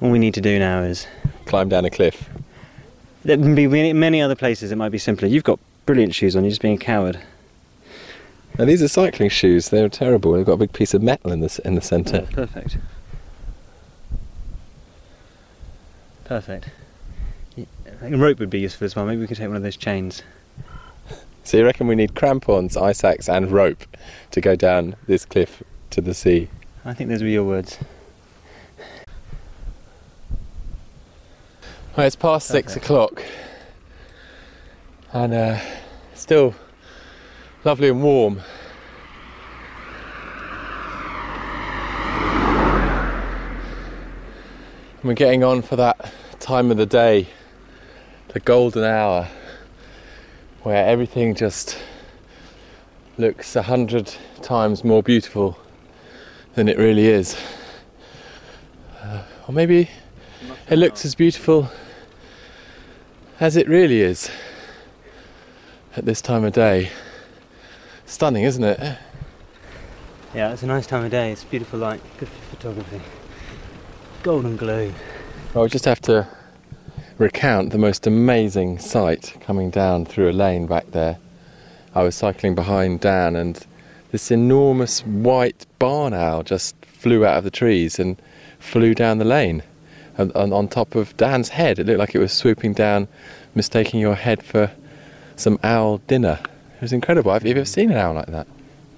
All 0.00 0.10
we 0.10 0.18
need 0.18 0.32
to 0.32 0.40
do 0.40 0.58
now 0.58 0.80
is. 0.80 1.06
Climb 1.44 1.68
down 1.68 1.84
a 1.84 1.90
cliff. 1.90 2.30
There 3.22 3.36
can 3.36 3.54
be 3.54 3.66
many, 3.66 3.92
many 3.92 4.22
other 4.22 4.34
places 4.34 4.72
it 4.72 4.76
might 4.76 4.88
be 4.88 4.96
simpler. 4.96 5.28
You've 5.28 5.44
got 5.44 5.60
brilliant 5.84 6.14
shoes 6.14 6.34
on, 6.34 6.44
you're 6.44 6.50
just 6.50 6.62
being 6.62 6.76
a 6.76 6.78
coward. 6.78 7.20
Now 8.58 8.64
these 8.64 8.82
are 8.82 8.88
cycling 8.88 9.28
shoes. 9.28 9.68
They're 9.68 9.90
terrible. 9.90 10.32
They've 10.32 10.46
got 10.46 10.52
a 10.52 10.56
big 10.56 10.72
piece 10.72 10.94
of 10.94 11.02
metal 11.02 11.32
in 11.32 11.40
the 11.40 11.60
in 11.66 11.74
the 11.74 11.82
centre. 11.82 12.26
perfect. 12.32 12.78
Perfect. 16.24 16.70
Y- 17.58 17.66
I 17.86 17.90
think 18.02 18.14
a 18.14 18.18
rope 18.18 18.38
would 18.38 18.50
be 18.50 18.60
useful 18.60 18.84
as 18.84 18.94
well. 18.94 19.04
Maybe 19.04 19.20
we 19.20 19.26
could 19.26 19.36
take 19.36 19.48
one 19.48 19.56
of 19.56 19.62
those 19.62 19.76
chains. 19.76 20.22
So 21.42 21.56
you 21.56 21.64
reckon 21.64 21.86
we 21.88 21.94
need 21.96 22.14
crampons, 22.14 22.76
ice 22.76 23.02
axe, 23.02 23.28
and 23.28 23.50
rope 23.50 23.84
to 24.30 24.40
go 24.40 24.54
down 24.54 24.94
this 25.06 25.24
cliff 25.24 25.62
to 25.90 26.00
the 26.00 26.14
sea? 26.14 26.48
I 26.84 26.94
think 26.94 27.10
those 27.10 27.22
were 27.22 27.28
your 27.28 27.44
words. 27.44 27.78
Well, 31.96 32.06
it's 32.06 32.14
past 32.14 32.46
six 32.46 32.76
o'clock, 32.76 33.24
and 35.12 35.34
uh, 35.34 35.58
still 36.14 36.54
lovely 37.64 37.88
and 37.88 38.02
warm. 38.04 38.40
We're 45.02 45.14
getting 45.14 45.42
on 45.42 45.62
for 45.62 45.76
that 45.76 46.12
time 46.40 46.70
of 46.70 46.76
the 46.76 46.86
day, 46.86 47.28
the 48.28 48.40
golden 48.40 48.84
hour, 48.84 49.28
where 50.62 50.86
everything 50.86 51.34
just 51.34 51.78
looks 53.16 53.56
a 53.56 53.62
hundred 53.62 54.14
times 54.42 54.84
more 54.84 55.02
beautiful 55.02 55.58
than 56.54 56.68
it 56.68 56.76
really 56.76 57.06
is. 57.06 57.36
Uh, 59.02 59.22
or 59.46 59.54
maybe 59.54 59.88
it 60.68 60.76
looks 60.76 61.04
as 61.04 61.14
beautiful 61.14 61.70
as 63.40 63.56
it 63.56 63.66
really 63.66 64.02
is 64.02 64.30
at 65.96 66.04
this 66.04 66.20
time 66.20 66.44
of 66.44 66.52
day. 66.52 66.90
Stunning, 68.04 68.44
isn't 68.44 68.64
it? 68.64 68.98
Yeah, 70.34 70.52
it's 70.52 70.62
a 70.62 70.66
nice 70.66 70.86
time 70.86 71.04
of 71.04 71.10
day. 71.10 71.32
It's 71.32 71.44
beautiful 71.44 71.78
light, 71.78 72.00
good 72.18 72.28
for 72.28 72.56
photography. 72.56 73.00
Golden 74.22 74.56
glow. 74.56 74.92
Well, 75.54 75.64
we 75.64 75.70
just 75.70 75.86
have 75.86 76.00
to 76.02 76.28
recount 77.18 77.70
the 77.70 77.78
most 77.78 78.06
amazing 78.06 78.78
sight 78.78 79.34
coming 79.40 79.70
down 79.70 80.04
through 80.04 80.30
a 80.30 80.32
lane 80.32 80.66
back 80.66 80.92
there. 80.92 81.18
I 81.94 82.04
was 82.04 82.14
cycling 82.14 82.54
behind 82.54 83.00
Dan, 83.00 83.34
and 83.34 83.66
this 84.12 84.30
enormous 84.30 85.00
white 85.00 85.66
barn 85.80 86.14
owl 86.14 86.44
just 86.44 86.76
flew 86.84 87.26
out 87.26 87.38
of 87.38 87.44
the 87.44 87.50
trees 87.50 87.98
and 87.98 88.20
flew 88.60 88.94
down 88.94 89.18
the 89.18 89.24
lane. 89.24 89.64
And, 90.16 90.30
and 90.34 90.52
on 90.52 90.68
top 90.68 90.94
of 90.94 91.16
Dan's 91.16 91.50
head, 91.50 91.78
it 91.78 91.86
looked 91.86 91.98
like 91.98 92.14
it 92.14 92.20
was 92.20 92.32
swooping 92.32 92.74
down, 92.74 93.08
mistaking 93.54 94.00
your 94.00 94.14
head 94.14 94.42
for 94.42 94.70
some 95.34 95.58
owl 95.64 95.98
dinner. 96.06 96.38
It 96.76 96.82
was 96.82 96.92
incredible. 96.92 97.32
Have 97.32 97.44
you 97.44 97.50
ever 97.50 97.64
seen 97.64 97.90
an 97.90 97.96
owl 97.96 98.14
like 98.14 98.26
that? 98.26 98.46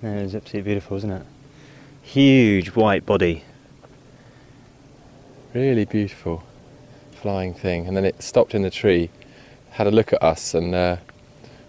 It 0.02 0.22
was 0.22 0.34
absolutely 0.34 0.62
beautiful, 0.62 0.96
isn't 0.98 1.10
it? 1.10 1.26
Huge 2.02 2.68
white 2.68 3.06
body. 3.06 3.44
Really 5.54 5.84
beautiful 5.86 6.44
flying 7.20 7.54
thing. 7.54 7.86
And 7.86 7.96
then 7.96 8.04
it 8.04 8.22
stopped 8.22 8.54
in 8.54 8.62
the 8.62 8.70
tree, 8.70 9.10
had 9.70 9.86
a 9.86 9.90
look 9.90 10.12
at 10.12 10.22
us, 10.22 10.54
and 10.54 10.74
uh, 10.74 10.96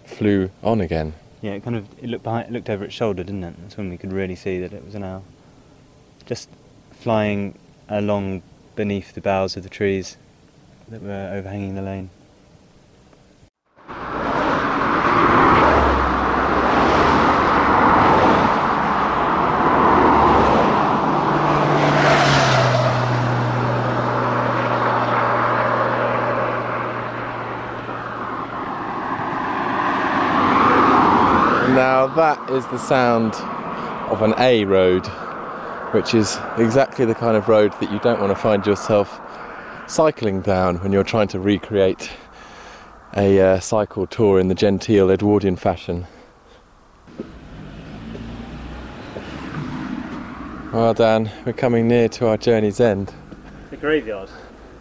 flew 0.04 0.50
on 0.62 0.80
again. 0.80 1.14
Yeah, 1.40 1.52
it 1.52 1.64
kind 1.64 1.76
of 1.76 1.86
it 1.98 2.08
looked 2.08 2.24
behind, 2.24 2.52
looked 2.52 2.70
over 2.70 2.84
its 2.84 2.94
shoulder, 2.94 3.22
didn't 3.24 3.44
it? 3.44 3.54
That's 3.60 3.76
when 3.76 3.90
we 3.90 3.96
could 3.96 4.12
really 4.12 4.36
see 4.36 4.60
that 4.60 4.72
it 4.72 4.84
was 4.84 4.94
an 4.94 5.04
owl. 5.04 5.24
Just 6.24 6.48
flying 6.92 7.58
along 7.88 8.42
beneath 8.76 9.12
the 9.12 9.20
boughs 9.20 9.56
of 9.56 9.62
the 9.62 9.68
trees 9.68 10.16
that 10.88 11.02
were 11.02 11.30
overhanging 11.32 11.74
the 11.74 11.82
lane. 11.82 12.10
Now 31.74 32.01
that 32.16 32.50
is 32.50 32.66
the 32.66 32.78
sound 32.78 33.34
of 34.10 34.22
an 34.22 34.34
A 34.38 34.64
road, 34.64 35.06
which 35.92 36.14
is 36.14 36.38
exactly 36.58 37.04
the 37.04 37.14
kind 37.14 37.36
of 37.36 37.48
road 37.48 37.72
that 37.80 37.90
you 37.90 37.98
don't 38.00 38.20
want 38.20 38.30
to 38.30 38.40
find 38.40 38.66
yourself 38.66 39.20
cycling 39.86 40.40
down 40.42 40.76
when 40.82 40.92
you're 40.92 41.04
trying 41.04 41.28
to 41.28 41.40
recreate 41.40 42.10
a 43.16 43.40
uh, 43.40 43.60
cycle 43.60 44.06
tour 44.06 44.38
in 44.38 44.48
the 44.48 44.54
genteel 44.54 45.10
Edwardian 45.10 45.56
fashion. 45.56 46.06
Well, 50.72 50.94
Dan, 50.94 51.30
we're 51.44 51.52
coming 51.52 51.86
near 51.86 52.08
to 52.10 52.28
our 52.28 52.38
journey's 52.38 52.80
end, 52.80 53.12
The 53.70 53.76
graveyard. 53.76 54.30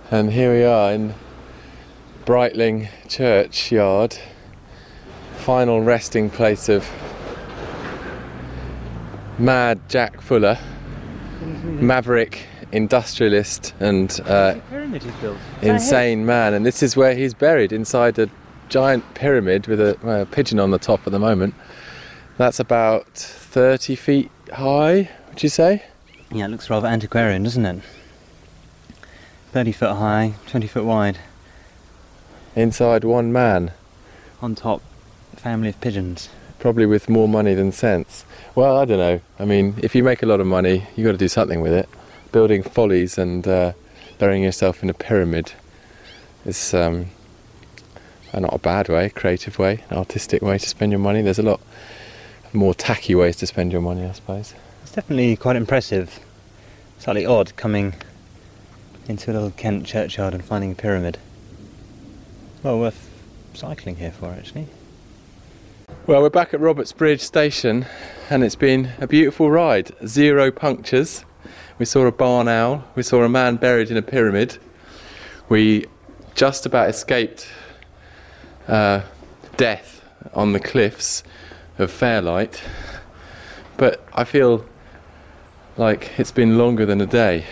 and 0.10 0.32
here 0.32 0.54
we 0.54 0.64
are 0.64 0.94
in 0.94 1.14
Brightling 2.24 2.88
churchyard, 3.10 4.18
final 5.40 5.82
resting 5.82 6.30
place 6.30 6.70
of 6.70 6.90
Mad 9.42 9.80
Jack 9.90 10.22
Fuller, 10.22 10.60
maverick 11.64 12.46
industrialist 12.72 13.74
and 13.80 14.22
uh, 14.26 14.56
pyramid 14.70 15.02
he's 15.02 15.16
built. 15.16 15.38
insane 15.64 16.28
man, 16.28 16.54
and 16.54 16.64
this 16.64 16.84
is 16.84 16.96
where 16.96 17.16
he's 17.16 17.34
buried 17.34 17.72
inside 17.72 18.20
a 18.20 18.30
giant 18.70 19.16
pyramid 19.16 19.66
with 19.66 19.82
a, 19.82 19.98
well, 20.04 20.22
a 20.22 20.26
pigeon 20.28 20.60
on 20.60 20.70
the 20.70 20.78
top 20.78 21.08
at 21.08 21.12
the 21.12 21.18
moment. 21.20 21.56
That's 22.38 22.60
about 22.60 23.08
30 23.08 23.96
feet 23.96 24.32
high, 24.54 25.10
would 25.30 25.42
you 25.42 25.50
say? 25.50 25.86
Yeah, 26.32 26.46
it 26.46 26.50
looks 26.50 26.70
rather 26.70 26.88
antiquarian, 26.88 27.42
doesn't 27.42 27.66
it? 27.66 27.82
30 29.54 29.72
foot 29.72 29.96
high, 29.96 30.36
20 30.48 30.68
foot 30.68 30.86
wide. 30.86 31.18
Inside 32.56 33.04
one 33.04 33.34
man, 33.34 33.72
On 34.40 34.54
top, 34.54 34.84
family 35.36 35.70
of 35.70 35.82
pigeons. 35.82 36.30
Probably 36.62 36.86
with 36.86 37.10
more 37.10 37.28
money 37.28 37.54
than 37.54 37.72
sense. 37.72 38.24
Well, 38.56 38.78
I 38.78 38.86
don't 38.86 39.00
know. 39.00 39.20
I 39.40 39.46
mean, 39.46 39.76
if 39.82 39.96
you 39.96 40.04
make 40.04 40.24
a 40.24 40.26
lot 40.26 40.40
of 40.40 40.48
money, 40.48 40.88
you've 40.96 41.06
got 41.06 41.12
to 41.12 41.18
do 41.18 41.28
something 41.28 41.60
with 41.60 41.74
it. 41.74 41.90
Building 42.32 42.64
follies 42.64 43.18
and 43.18 43.46
uh, 43.48 43.74
burying 44.20 44.44
yourself 44.44 44.84
in 44.84 44.90
a 44.90 44.94
pyramid 44.94 45.54
is 46.46 46.74
um, 46.74 47.08
uh, 48.32 48.40
not 48.40 48.54
a 48.54 48.60
bad 48.60 48.88
way, 48.88 49.10
creative 49.10 49.60
way, 49.60 49.84
an 49.90 49.98
artistic 49.98 50.42
way 50.42 50.58
to 50.58 50.70
spend 50.70 50.92
your 50.92 51.00
money. 51.00 51.22
There's 51.22 51.40
a 51.40 51.44
lot 51.44 51.60
more 52.54 52.74
tacky 52.74 53.16
ways 53.16 53.36
to 53.38 53.48
spend 53.48 53.72
your 53.72 53.82
money, 53.82 54.06
I 54.06 54.12
suppose. 54.12 54.54
It's 54.84 54.92
definitely 54.92 55.36
quite 55.36 55.56
impressive. 55.56 56.20
Slightly 57.00 57.26
odd 57.26 57.56
coming 57.56 57.96
into 59.08 59.32
a 59.32 59.34
little 59.34 59.52
Kent 59.52 59.88
churchyard 59.88 60.36
and 60.36 60.46
finding 60.46 60.74
a 60.74 60.76
pyramid. 60.76 61.18
Well 62.62 62.80
worth 62.80 63.10
cycling 63.56 63.96
here 63.96 64.12
for, 64.12 64.30
actually. 64.30 64.68
Well, 66.08 66.24
we're 66.24 66.32
back 66.32 66.52
at 66.56 66.60
Robertsbridge 66.60 67.20
Station, 67.20 67.86
and 68.28 68.44
it's 68.44 68.56
been 68.56 68.90
a 69.00 69.06
beautiful 69.06 69.52
ride. 69.52 69.92
Zero 70.08 70.50
punctures. 70.50 71.26
We 71.78 71.86
saw 71.86 72.08
a 72.08 72.12
barn 72.12 72.48
owl. 72.48 72.86
We 72.96 73.04
saw 73.04 73.22
a 73.22 73.30
man 73.30 73.58
buried 73.58 73.92
in 73.92 73.98
a 73.98 74.02
pyramid. 74.02 74.58
We 75.48 75.86
just 76.34 76.66
about 76.66 76.90
escaped 76.90 77.48
uh, 78.68 79.02
death 79.58 80.04
on 80.34 80.54
the 80.54 80.60
cliffs 80.60 81.24
of 81.78 81.92
Fairlight. 81.92 82.64
But 83.78 84.04
I 84.12 84.24
feel 84.24 84.66
like 85.78 86.18
it's 86.18 86.32
been 86.32 86.58
longer 86.58 86.88
than 86.88 87.00
a 87.00 87.06
day. 87.06 87.46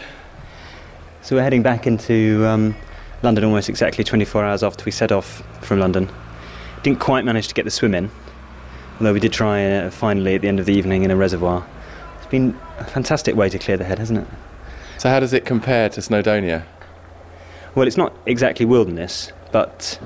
So 1.21 1.35
we're 1.35 1.43
heading 1.43 1.61
back 1.61 1.85
into 1.85 2.47
um, 2.47 2.75
London 3.21 3.43
almost 3.43 3.69
exactly 3.69 4.03
24 4.03 4.43
hours 4.43 4.63
after 4.63 4.85
we 4.85 4.91
set 4.91 5.11
off 5.11 5.43
from 5.63 5.77
London. 5.77 6.09
Didn't 6.81 6.99
quite 6.99 7.25
manage 7.25 7.47
to 7.49 7.53
get 7.53 7.65
the 7.65 7.71
swim 7.71 7.93
in, 7.93 8.09
although 8.99 9.13
we 9.13 9.19
did 9.19 9.33
try 9.33 9.65
uh, 9.65 9.89
finally 9.89 10.35
at 10.35 10.41
the 10.41 10.47
end 10.47 10.59
of 10.59 10.65
the 10.65 10.73
evening 10.73 11.03
in 11.03 11.11
a 11.11 11.15
reservoir. 11.15 11.65
It's 12.17 12.27
been 12.27 12.59
a 12.77 12.85
fantastic 12.85 13.35
way 13.35 13.49
to 13.49 13.57
clear 13.57 13.77
the 13.77 13.85
head, 13.85 13.99
hasn't 13.99 14.19
it? 14.19 14.27
So, 14.97 15.09
how 15.09 15.19
does 15.19 15.33
it 15.33 15.45
compare 15.45 15.89
to 15.89 16.01
Snowdonia? 16.01 16.65
Well, 17.75 17.87
it's 17.87 17.97
not 17.97 18.13
exactly 18.25 18.65
wilderness, 18.65 19.31
but 19.51 19.99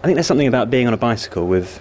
I 0.00 0.02
think 0.02 0.16
there's 0.16 0.26
something 0.26 0.48
about 0.48 0.70
being 0.70 0.86
on 0.86 0.94
a 0.94 0.96
bicycle 0.96 1.46
with 1.46 1.80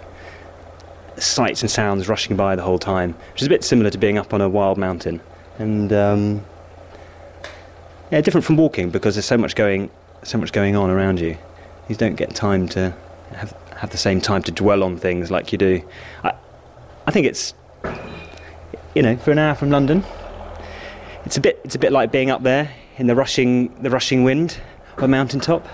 sights 1.17 1.61
and 1.61 1.71
sounds 1.71 2.07
rushing 2.07 2.35
by 2.35 2.55
the 2.55 2.61
whole 2.61 2.77
time, 2.77 3.13
which 3.33 3.41
is 3.41 3.47
a 3.47 3.49
bit 3.49 3.63
similar 3.63 3.89
to 3.89 3.97
being 3.97 4.17
up 4.17 4.33
on 4.33 4.41
a 4.41 4.49
wild 4.49 4.77
mountain. 4.77 5.19
And 5.57 5.91
um, 5.91 6.45
yeah, 8.11 8.21
different 8.21 8.45
from 8.45 8.57
walking 8.57 8.91
because 8.91 9.15
there's 9.15 9.25
so 9.25 9.37
much 9.37 9.55
going, 9.55 9.89
so 10.23 10.37
much 10.37 10.51
going 10.51 10.75
on 10.75 10.89
around 10.89 11.19
you. 11.19 11.37
You 11.89 11.95
don't 11.95 12.15
get 12.15 12.35
time 12.35 12.67
to 12.69 12.93
have 13.31 13.53
have 13.77 13.91
the 13.91 13.97
same 13.97 14.21
time 14.21 14.43
to 14.43 14.51
dwell 14.51 14.83
on 14.83 14.97
things 14.97 15.31
like 15.31 15.51
you 15.51 15.57
do. 15.57 15.83
I, 16.23 16.33
I 17.05 17.11
think 17.11 17.27
it's, 17.27 17.53
you 18.95 19.01
know, 19.01 19.17
for 19.17 19.31
an 19.31 19.39
hour 19.39 19.55
from 19.55 19.69
London, 19.69 20.03
it's 21.25 21.37
a 21.37 21.41
bit 21.41 21.59
it's 21.63 21.75
a 21.75 21.79
bit 21.79 21.91
like 21.91 22.11
being 22.11 22.29
up 22.29 22.43
there 22.43 22.71
in 22.97 23.07
the 23.07 23.15
rushing 23.15 23.81
the 23.81 23.89
rushing 23.89 24.23
wind 24.23 24.59
on 24.97 25.03
a 25.03 25.07
mountaintop. 25.07 25.67